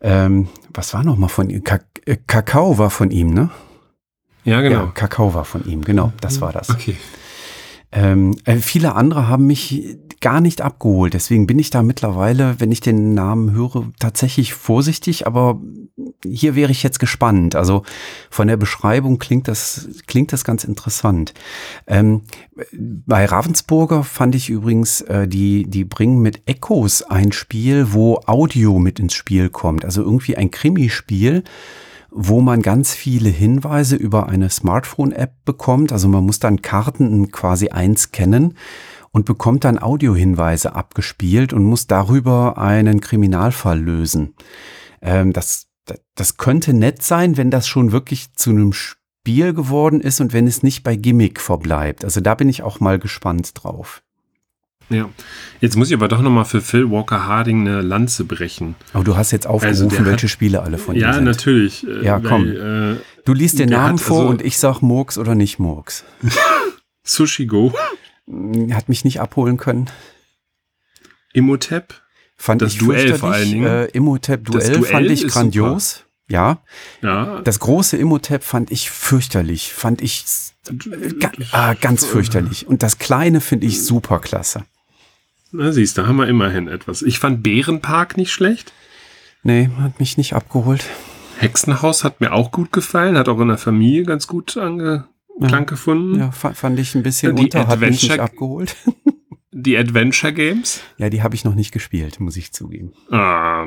[0.00, 1.62] Ähm, was war noch mal von ihm?
[2.06, 3.50] Äh, Kakao war von ihm, ne?
[4.44, 4.84] Ja, genau.
[4.84, 6.70] Ja, Kakao war von ihm, genau, das war das.
[6.70, 6.96] Okay.
[7.92, 11.14] Ähm, äh, viele andere haben mich gar nicht abgeholt.
[11.14, 15.26] Deswegen bin ich da mittlerweile, wenn ich den Namen höre, tatsächlich vorsichtig.
[15.26, 15.60] Aber
[16.22, 17.56] hier wäre ich jetzt gespannt.
[17.56, 17.82] Also
[18.28, 21.32] von der Beschreibung klingt das, klingt das ganz interessant.
[21.86, 22.22] Ähm,
[22.72, 28.78] bei Ravensburger fand ich übrigens, äh, die, die bringen mit Echos ein Spiel, wo Audio
[28.78, 29.84] mit ins Spiel kommt.
[29.84, 31.44] Also irgendwie ein Krimispiel
[32.10, 35.92] wo man ganz viele Hinweise über eine Smartphone-App bekommt.
[35.92, 38.54] Also man muss dann Karten quasi einscannen
[39.12, 44.34] und bekommt dann Audiohinweise abgespielt und muss darüber einen Kriminalfall lösen.
[45.02, 45.68] Ähm, das,
[46.14, 50.46] das könnte nett sein, wenn das schon wirklich zu einem Spiel geworden ist und wenn
[50.46, 52.04] es nicht bei Gimmick verbleibt.
[52.04, 54.02] Also da bin ich auch mal gespannt drauf.
[54.90, 55.08] Ja.
[55.60, 58.74] Jetzt muss ich aber doch nochmal für Phil Walker Harding eine Lanze brechen.
[58.92, 61.24] Aber du hast jetzt aufgerufen, also welche hat, Spiele alle von ihm ja, sind.
[61.24, 61.86] Ja, natürlich.
[61.86, 62.46] Äh, ja, komm.
[62.46, 66.04] Weil, äh, du liest den Namen vor also und ich sag Murks oder nicht Murks.
[67.04, 67.72] Sushi Go.
[68.26, 69.88] Hm, hat mich nicht abholen können.
[71.32, 71.94] Imhotep.
[72.36, 73.66] Fand das ich Duell vor allen Dingen.
[73.66, 75.90] Äh, Imhotep Duell, Duell fand ich grandios.
[75.90, 76.06] Super.
[76.30, 76.62] Ja.
[77.02, 77.40] ja.
[77.42, 79.72] Das große Imhotep fand ich fürchterlich.
[79.72, 80.24] Fand ich
[80.68, 82.66] äh, ah, ganz fürchterlich.
[82.66, 84.64] Und das kleine finde ich super klasse.
[85.52, 87.02] Na siehst, da haben wir immerhin etwas.
[87.02, 88.72] Ich fand Bärenpark nicht schlecht.
[89.42, 90.84] Nee, hat mich nicht abgeholt.
[91.38, 95.06] Hexenhaus hat mir auch gut gefallen, hat auch in der Familie ganz gut Angeklang
[95.40, 95.60] ja.
[95.60, 96.18] gefunden.
[96.18, 98.76] Ja, fand ich ein bisschen die unter, hat mich nicht abgeholt.
[99.50, 100.82] die Adventure Games?
[100.98, 102.92] Ja, die habe ich noch nicht gespielt, muss ich zugeben.
[103.10, 103.66] Ah.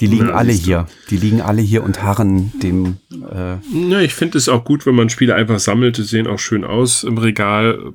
[0.00, 0.86] Die liegen ja, alle hier.
[1.10, 2.96] Die liegen alle hier und harren dem.
[3.12, 5.98] Äh ja, ich finde es auch gut, wenn man Spiele einfach sammelt.
[5.98, 7.94] Die sehen auch schön aus im Regal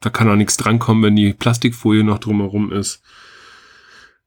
[0.00, 3.02] da kann auch nichts drankommen, wenn die Plastikfolie noch drumherum ist.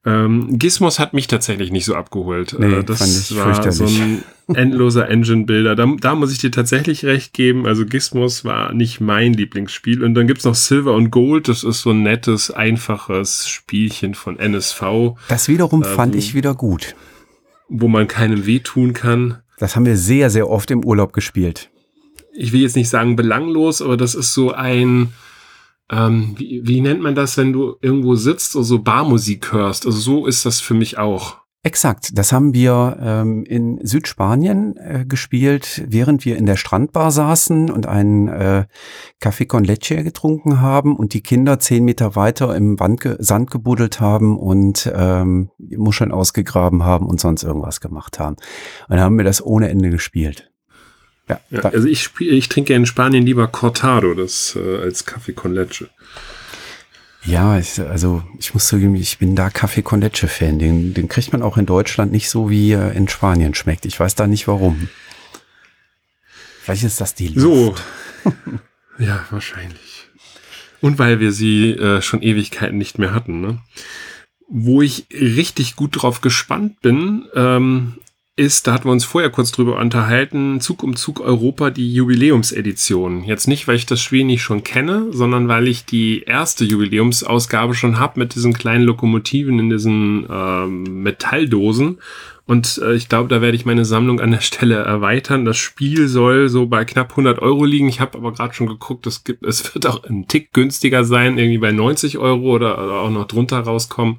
[0.05, 2.55] Ähm, Gizmos hat mich tatsächlich nicht so abgeholt.
[2.59, 5.75] Nee, äh, das war so ein endloser Engine-Builder.
[5.75, 7.65] Da, da, muss ich dir tatsächlich recht geben.
[7.65, 10.03] Also Gizmos war nicht mein Lieblingsspiel.
[10.03, 11.47] Und dann gibt's noch Silver und Gold.
[11.47, 15.13] Das ist so ein nettes, einfaches Spielchen von NSV.
[15.29, 16.95] Das wiederum äh, fand ich wieder gut.
[17.69, 19.41] Wo man keinem wehtun kann.
[19.57, 21.69] Das haben wir sehr, sehr oft im Urlaub gespielt.
[22.35, 25.13] Ich will jetzt nicht sagen belanglos, aber das ist so ein
[25.91, 29.85] ähm, wie, wie nennt man das, wenn du irgendwo sitzt und so Barmusik hörst?
[29.85, 31.43] Also so ist das für mich auch.
[31.65, 37.71] Exakt, das haben wir ähm, in Südspanien äh, gespielt, während wir in der Strandbar saßen
[37.71, 38.65] und einen äh,
[39.21, 44.01] Café con Leche getrunken haben und die Kinder zehn Meter weiter im Wand Sand gebuddelt
[44.01, 48.35] haben und ähm, Muscheln ausgegraben haben und sonst irgendwas gemacht haben.
[48.35, 50.52] Und dann haben wir das ohne Ende gespielt.
[51.49, 55.53] Ja, ja also ich, ich trinke in Spanien lieber Cortado das äh, als Café con
[55.53, 55.89] Leche.
[57.25, 60.59] Ja, ich, also ich muss zugeben, ich bin da Kaffee con Leche Fan.
[60.59, 63.85] Den, den kriegt man auch in Deutschland nicht so, wie er in Spanien schmeckt.
[63.85, 64.89] Ich weiß da nicht warum.
[66.61, 67.81] Vielleicht ist das die Luft.
[68.23, 68.33] So.
[68.99, 70.07] ja, wahrscheinlich.
[70.81, 73.39] Und weil wir sie äh, schon Ewigkeiten nicht mehr hatten.
[73.39, 73.59] Ne?
[74.49, 77.99] Wo ich richtig gut drauf gespannt bin, ähm,
[78.35, 83.23] ist, da hatten wir uns vorher kurz drüber unterhalten, Zug um Zug Europa, die Jubiläumsedition.
[83.23, 87.75] Jetzt nicht, weil ich das Spiel nicht schon kenne, sondern weil ich die erste Jubiläumsausgabe
[87.75, 91.99] schon habe mit diesen kleinen Lokomotiven in diesen ähm, Metalldosen.
[92.45, 95.45] Und äh, ich glaube, da werde ich meine Sammlung an der Stelle erweitern.
[95.45, 97.87] Das Spiel soll so bei knapp 100 Euro liegen.
[97.87, 101.37] Ich habe aber gerade schon geguckt, es, gibt, es wird auch ein Tick günstiger sein,
[101.37, 104.17] irgendwie bei 90 Euro oder, oder auch noch drunter rauskommen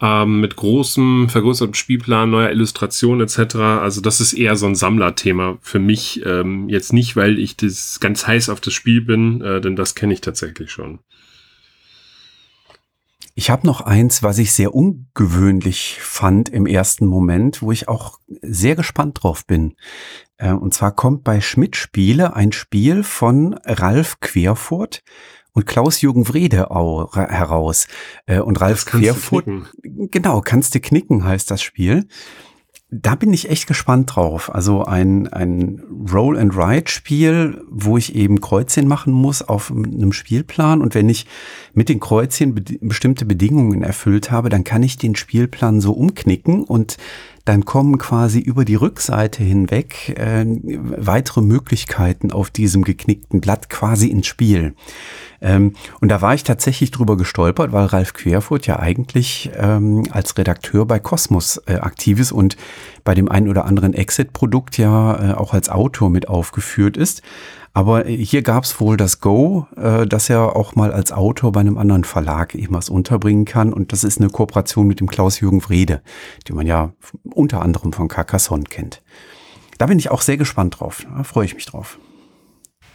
[0.00, 3.56] ähm, mit großem, vergrößertem Spielplan, neuer Illustration etc.
[3.56, 6.24] Also das ist eher so ein Sammlerthema für mich.
[6.24, 9.94] Ähm, jetzt nicht, weil ich das ganz heiß auf das Spiel bin, äh, denn das
[9.94, 11.00] kenne ich tatsächlich schon.
[13.34, 18.18] Ich habe noch eins, was ich sehr ungewöhnlich fand im ersten Moment, wo ich auch
[18.42, 19.76] sehr gespannt drauf bin.
[20.38, 25.02] Äh, und zwar kommt bei Schmidt Spiele ein Spiel von Ralf Querfurt,
[25.52, 27.88] und Klaus-Jürgen Wrede auch heraus.
[28.26, 29.46] Äh, und Ralf Querfurt,
[29.82, 32.06] genau, kannst du knicken heißt das Spiel.
[32.90, 34.54] Da bin ich echt gespannt drauf.
[34.54, 40.80] Also ein, ein Roll-and-Ride-Spiel, wo ich eben Kreuzchen machen muss auf einem Spielplan.
[40.80, 41.26] Und wenn ich
[41.74, 46.64] mit den Kreuzchen be bestimmte Bedingungen erfüllt habe, dann kann ich den Spielplan so umknicken
[46.64, 46.96] und
[47.48, 54.08] dann kommen quasi über die Rückseite hinweg äh, weitere Möglichkeiten auf diesem geknickten Blatt quasi
[54.08, 54.74] ins Spiel.
[55.40, 60.36] Ähm, und da war ich tatsächlich drüber gestolpert, weil Ralf Querfurt ja eigentlich ähm, als
[60.36, 62.58] Redakteur bei Cosmos äh, aktiv ist und
[63.02, 67.22] bei dem einen oder anderen Exit-Produkt ja äh, auch als Autor mit aufgeführt ist.
[67.78, 71.60] Aber hier gab es wohl das Go, äh, dass er auch mal als Autor bei
[71.60, 73.72] einem anderen Verlag eben was unterbringen kann.
[73.72, 76.02] Und das ist eine Kooperation mit dem Klaus-Jürgen Wrede,
[76.48, 79.00] den man ja unter anderem von Carcassonne kennt.
[79.78, 81.06] Da bin ich auch sehr gespannt drauf.
[81.08, 82.00] Da freue ich mich drauf.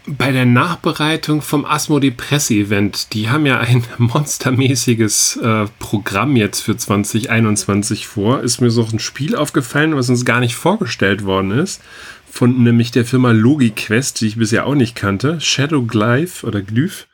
[0.06, 6.76] Bei der Nachbereitung vom Asmodee Presse-Event, die haben ja ein monstermäßiges äh, Programm jetzt für
[6.76, 11.82] 2021 vor, ist mir so ein Spiel aufgefallen, was uns gar nicht vorgestellt worden ist,
[12.34, 15.40] von nämlich der Firma LogiQuest, die ich bisher auch nicht kannte.
[15.40, 17.06] Shadow Glyph oder Glyph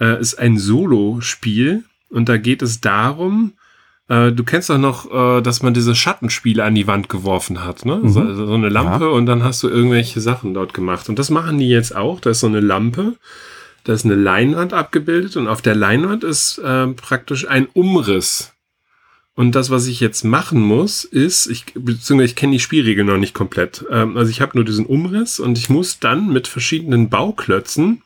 [0.00, 3.52] äh, ist ein Solo-Spiel und da geht es darum,
[4.08, 7.84] äh, du kennst doch noch, äh, dass man diese Schattenspiele an die Wand geworfen hat,
[7.84, 7.96] ne?
[7.96, 8.08] Mhm.
[8.08, 9.10] So, so, eine Lampe ja.
[9.10, 11.10] und dann hast du irgendwelche Sachen dort gemacht.
[11.10, 12.18] Und das machen die jetzt auch.
[12.18, 13.16] Da ist so eine Lampe,
[13.84, 18.54] da ist eine Leinwand abgebildet und auf der Leinwand ist äh, praktisch ein Umriss.
[19.38, 23.18] Und das, was ich jetzt machen muss, ist, ich, beziehungsweise ich kenne die Spielregeln noch
[23.18, 23.84] nicht komplett.
[23.88, 28.02] Ähm, also ich habe nur diesen Umriss und ich muss dann mit verschiedenen Bauklötzen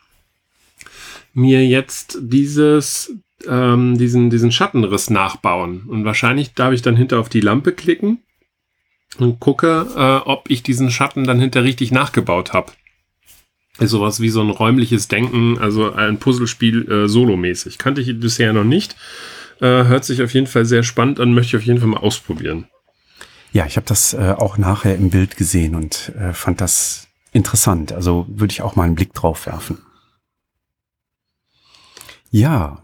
[1.33, 3.17] mir jetzt dieses
[3.49, 5.85] ähm, diesen, diesen Schattenriss nachbauen.
[5.89, 8.19] Und wahrscheinlich darf ich dann hinter auf die Lampe klicken
[9.17, 12.73] und gucke, äh, ob ich diesen Schatten dann hinter richtig nachgebaut habe.
[13.79, 17.79] Ist sowas wie so ein räumliches Denken, also ein Puzzlespiel äh, solomäßig.
[17.79, 18.97] Kannte ich bisher noch nicht.
[19.63, 22.01] Äh, hört sich auf jeden Fall sehr spannend an, möchte ich auf jeden Fall mal
[22.01, 22.67] ausprobieren.
[23.53, 27.93] Ja, ich habe das äh, auch nachher im Bild gesehen und äh, fand das interessant.
[27.93, 29.79] Also würde ich auch mal einen Blick drauf werfen.
[32.31, 32.83] Ja,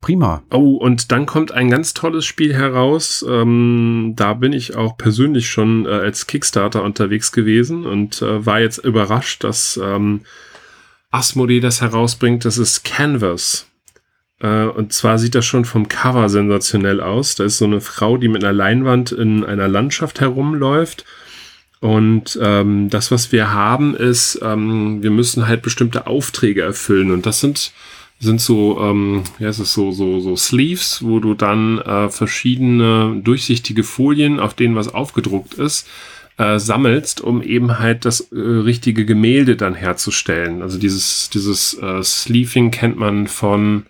[0.00, 0.42] Prima.
[0.50, 3.24] Oh, und dann kommt ein ganz tolles Spiel heraus.
[3.28, 8.60] Ähm, da bin ich auch persönlich schon äh, als Kickstarter unterwegs gewesen und äh, war
[8.60, 10.22] jetzt überrascht, dass ähm,
[11.10, 12.46] Asmodee das herausbringt.
[12.46, 13.69] Das ist Canvas.
[14.40, 17.34] Äh, und zwar sieht das schon vom Cover sensationell aus.
[17.34, 21.04] Da ist so eine Frau, die mit einer Leinwand in einer Landschaft herumläuft.
[21.80, 27.10] Und ähm, das, was wir haben, ist, ähm, wir müssen halt bestimmte Aufträge erfüllen.
[27.10, 27.72] Und das sind
[28.22, 33.18] sind so, ähm, ja, es ist so, so, so Sleeves, wo du dann äh, verschiedene
[33.24, 35.88] durchsichtige Folien, auf denen was aufgedruckt ist,
[36.36, 40.60] äh, sammelst, um eben halt das äh, richtige Gemälde dann herzustellen.
[40.60, 43.86] Also dieses, dieses äh, Sleeving kennt man von,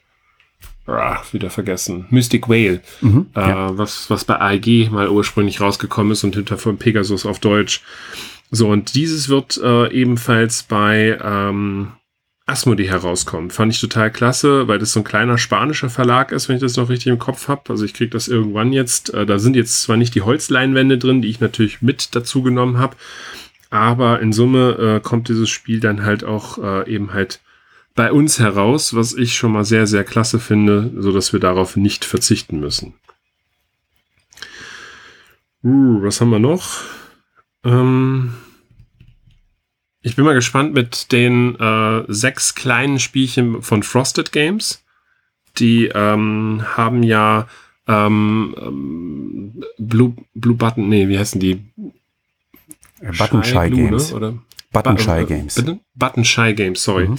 [0.98, 3.78] ah, wieder vergessen, Mystic Whale, mhm, äh, ja.
[3.78, 7.82] was, was bei AEG mal ursprünglich rausgekommen ist und hinter von Pegasus auf Deutsch.
[8.50, 11.92] So, und dieses wird äh, ebenfalls bei ähm,
[12.50, 13.52] Asmodee herauskommt.
[13.52, 16.76] Fand ich total klasse, weil das so ein kleiner spanischer Verlag ist, wenn ich das
[16.76, 17.62] noch richtig im Kopf habe.
[17.68, 19.14] Also ich kriege das irgendwann jetzt.
[19.14, 22.78] Äh, da sind jetzt zwar nicht die Holzleinwände drin, die ich natürlich mit dazu genommen
[22.78, 22.96] habe,
[23.70, 27.40] aber in Summe äh, kommt dieses Spiel dann halt auch äh, eben halt
[28.00, 31.76] bei uns heraus, was ich schon mal sehr, sehr klasse finde, so dass wir darauf
[31.76, 32.94] nicht verzichten müssen.
[35.62, 36.80] Uh, was haben wir noch?
[37.62, 38.32] Ähm
[40.00, 44.82] ich bin mal gespannt mit den äh, sechs kleinen Spielchen von Frosted Games.
[45.58, 47.48] Die ähm, haben ja
[47.86, 51.66] ähm, ähm Blue, Blue Button, nee, wie heißen die?
[53.18, 54.10] Button Shy, Games.
[54.10, 54.16] Ne?
[54.16, 54.38] Oder?
[54.72, 55.54] Button Shy Games.
[55.56, 55.80] Bitte?
[55.94, 57.06] Button Shy Games, sorry.
[57.08, 57.18] Mhm.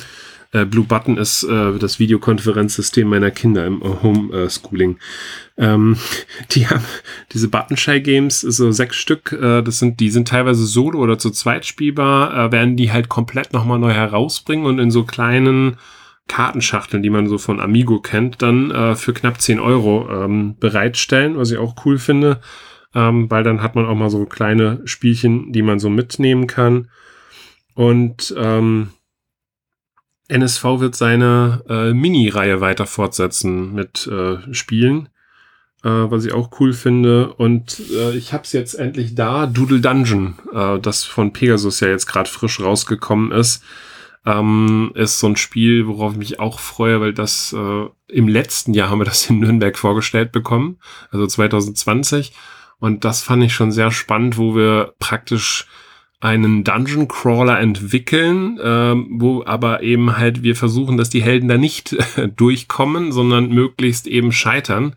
[0.52, 4.97] Äh, Blue Button ist äh, das Videokonferenzsystem meiner Kinder im Homeschooling.
[5.58, 5.97] Ähm,
[6.52, 6.84] die haben
[7.32, 11.18] diese Button Shy Games, so sechs Stück, äh, das sind, die sind teilweise solo oder
[11.18, 15.78] zu zweit spielbar, äh, werden die halt komplett nochmal neu herausbringen und in so kleinen
[16.28, 21.38] Kartenschachteln, die man so von Amigo kennt, dann äh, für knapp 10 Euro ähm, bereitstellen,
[21.38, 22.39] was ich auch cool finde,
[22.93, 26.89] ähm, weil dann hat man auch mal so kleine Spielchen, die man so mitnehmen kann.
[27.74, 28.89] Und ähm,
[30.32, 35.10] NSV wird seine äh, Mini-Reihe weiter fortsetzen mit äh, Spielen,
[35.84, 37.34] äh, was ich auch cool finde.
[37.34, 41.90] Und äh, ich habe es jetzt endlich da, Doodle Dungeon, äh, das von Pegasus ja
[41.90, 43.64] jetzt gerade frisch rausgekommen ist.
[44.26, 48.74] Ähm, ist so ein Spiel, worauf ich mich auch freue, weil das äh, im letzten
[48.74, 50.80] Jahr haben wir das in Nürnberg vorgestellt bekommen,
[51.12, 52.32] also 2020.
[52.80, 55.68] Und das fand ich schon sehr spannend, wo wir praktisch
[56.22, 61.58] einen Dungeon Crawler entwickeln, ähm, wo aber eben halt wir versuchen, dass die Helden da
[61.58, 61.98] nicht
[62.38, 64.96] durchkommen, sondern möglichst eben scheitern.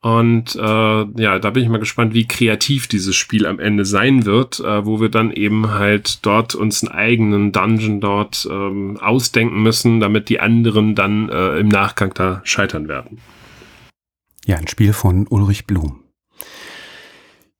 [0.00, 4.24] Und äh, ja, da bin ich mal gespannt, wie kreativ dieses Spiel am Ende sein
[4.24, 9.62] wird, äh, wo wir dann eben halt dort uns einen eigenen Dungeon dort ähm, ausdenken
[9.62, 13.18] müssen, damit die anderen dann äh, im Nachgang da scheitern werden.
[14.46, 16.00] Ja, ein Spiel von Ulrich Blum.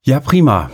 [0.03, 0.71] Ja, prima.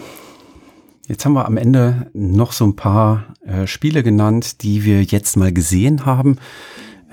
[1.08, 5.36] Jetzt haben wir am Ende noch so ein paar äh, Spiele genannt, die wir jetzt
[5.36, 6.38] mal gesehen haben.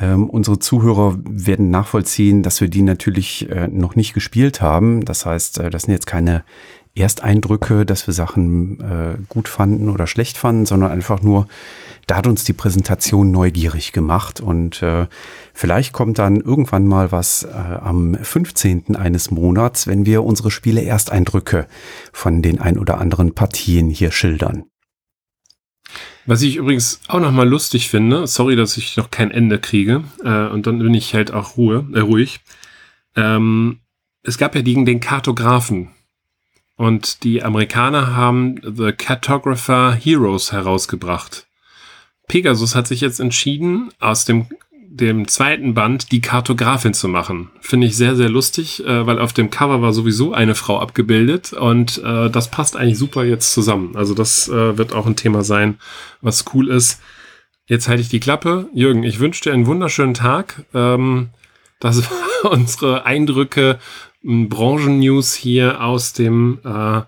[0.01, 5.05] Ähm, unsere Zuhörer werden nachvollziehen, dass wir die natürlich äh, noch nicht gespielt haben.
[5.05, 6.45] Das heißt, äh, das sind jetzt keine
[6.95, 11.49] Ersteindrücke, dass wir Sachen äh, gut fanden oder schlecht fanden, sondern einfach nur,
[12.07, 15.07] da hat uns die Präsentation neugierig gemacht und äh,
[15.55, 18.97] vielleicht kommt dann irgendwann mal was äh, am 15.
[18.97, 21.67] eines Monats, wenn wir unsere Spiele Ersteindrücke
[22.13, 24.65] von den ein oder anderen Partien hier schildern.
[26.27, 30.05] Was ich übrigens auch noch mal lustig finde, sorry, dass ich noch kein Ende kriege,
[30.25, 32.41] äh, und dann bin ich halt auch Ruhe, äh, ruhig.
[33.17, 33.81] Ähm,
[34.23, 35.91] es gab ja den, den Kartografen,
[36.81, 41.47] und die Amerikaner haben The Cartographer Heroes herausgebracht.
[42.31, 47.51] Pegasus hat sich jetzt entschieden, aus dem, dem zweiten Band die Kartografin zu machen.
[47.61, 51.53] Finde ich sehr, sehr lustig, äh, weil auf dem Cover war sowieso eine Frau abgebildet
[51.53, 53.97] und äh, das passt eigentlich super jetzt zusammen.
[53.97, 55.81] Also das äh, wird auch ein Thema sein,
[56.21, 57.01] was cool ist.
[57.67, 58.69] Jetzt halte ich die Klappe.
[58.73, 60.65] Jürgen, ich wünsche dir einen wunderschönen Tag.
[60.73, 61.31] Ähm,
[61.81, 62.09] das
[62.45, 63.81] war unsere Eindrücke
[64.23, 67.01] Branchennews hier aus dem äh,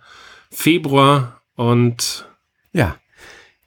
[0.50, 2.26] Februar und
[2.72, 2.96] ja,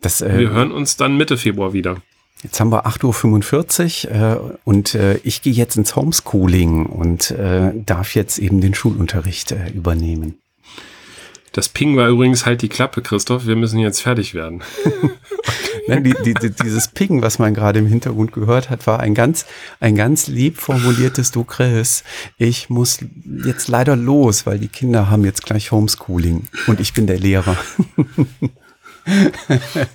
[0.06, 1.97] das, äh, wir hören uns dann Mitte Februar wieder.
[2.43, 7.72] Jetzt haben wir 8.45 Uhr äh, und äh, ich gehe jetzt ins Homeschooling und äh,
[7.74, 10.38] darf jetzt eben den Schulunterricht äh, übernehmen.
[11.53, 13.47] Das Ping war übrigens halt die Klappe, Christoph.
[13.47, 14.62] Wir müssen jetzt fertig werden.
[15.88, 19.45] Nein, die, die, dieses Ping, was man gerade im Hintergrund gehört hat, war ein ganz,
[19.80, 22.03] ein ganz lieb formuliertes Du Chris.
[22.38, 22.99] Ich muss
[23.45, 27.58] jetzt leider los, weil die Kinder haben jetzt gleich Homeschooling und ich bin der Lehrer.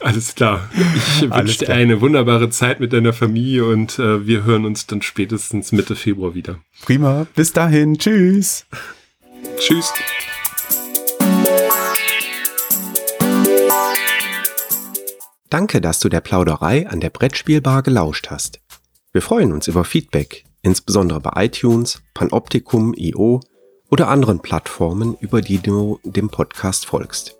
[0.01, 0.69] Alles klar.
[0.75, 5.03] Ich wünsche dir eine wunderbare Zeit mit deiner Familie und äh, wir hören uns dann
[5.03, 6.59] spätestens Mitte Februar wieder.
[6.83, 7.27] Prima.
[7.35, 7.99] Bis dahin.
[7.99, 8.67] Tschüss.
[9.59, 9.93] Tschüss.
[15.51, 18.61] Danke, dass du der Plauderei an der Brettspielbar gelauscht hast.
[19.13, 23.41] Wir freuen uns über Feedback, insbesondere bei iTunes, Panoptikum, IO
[23.91, 27.40] oder anderen Plattformen, über die du dem Podcast folgst.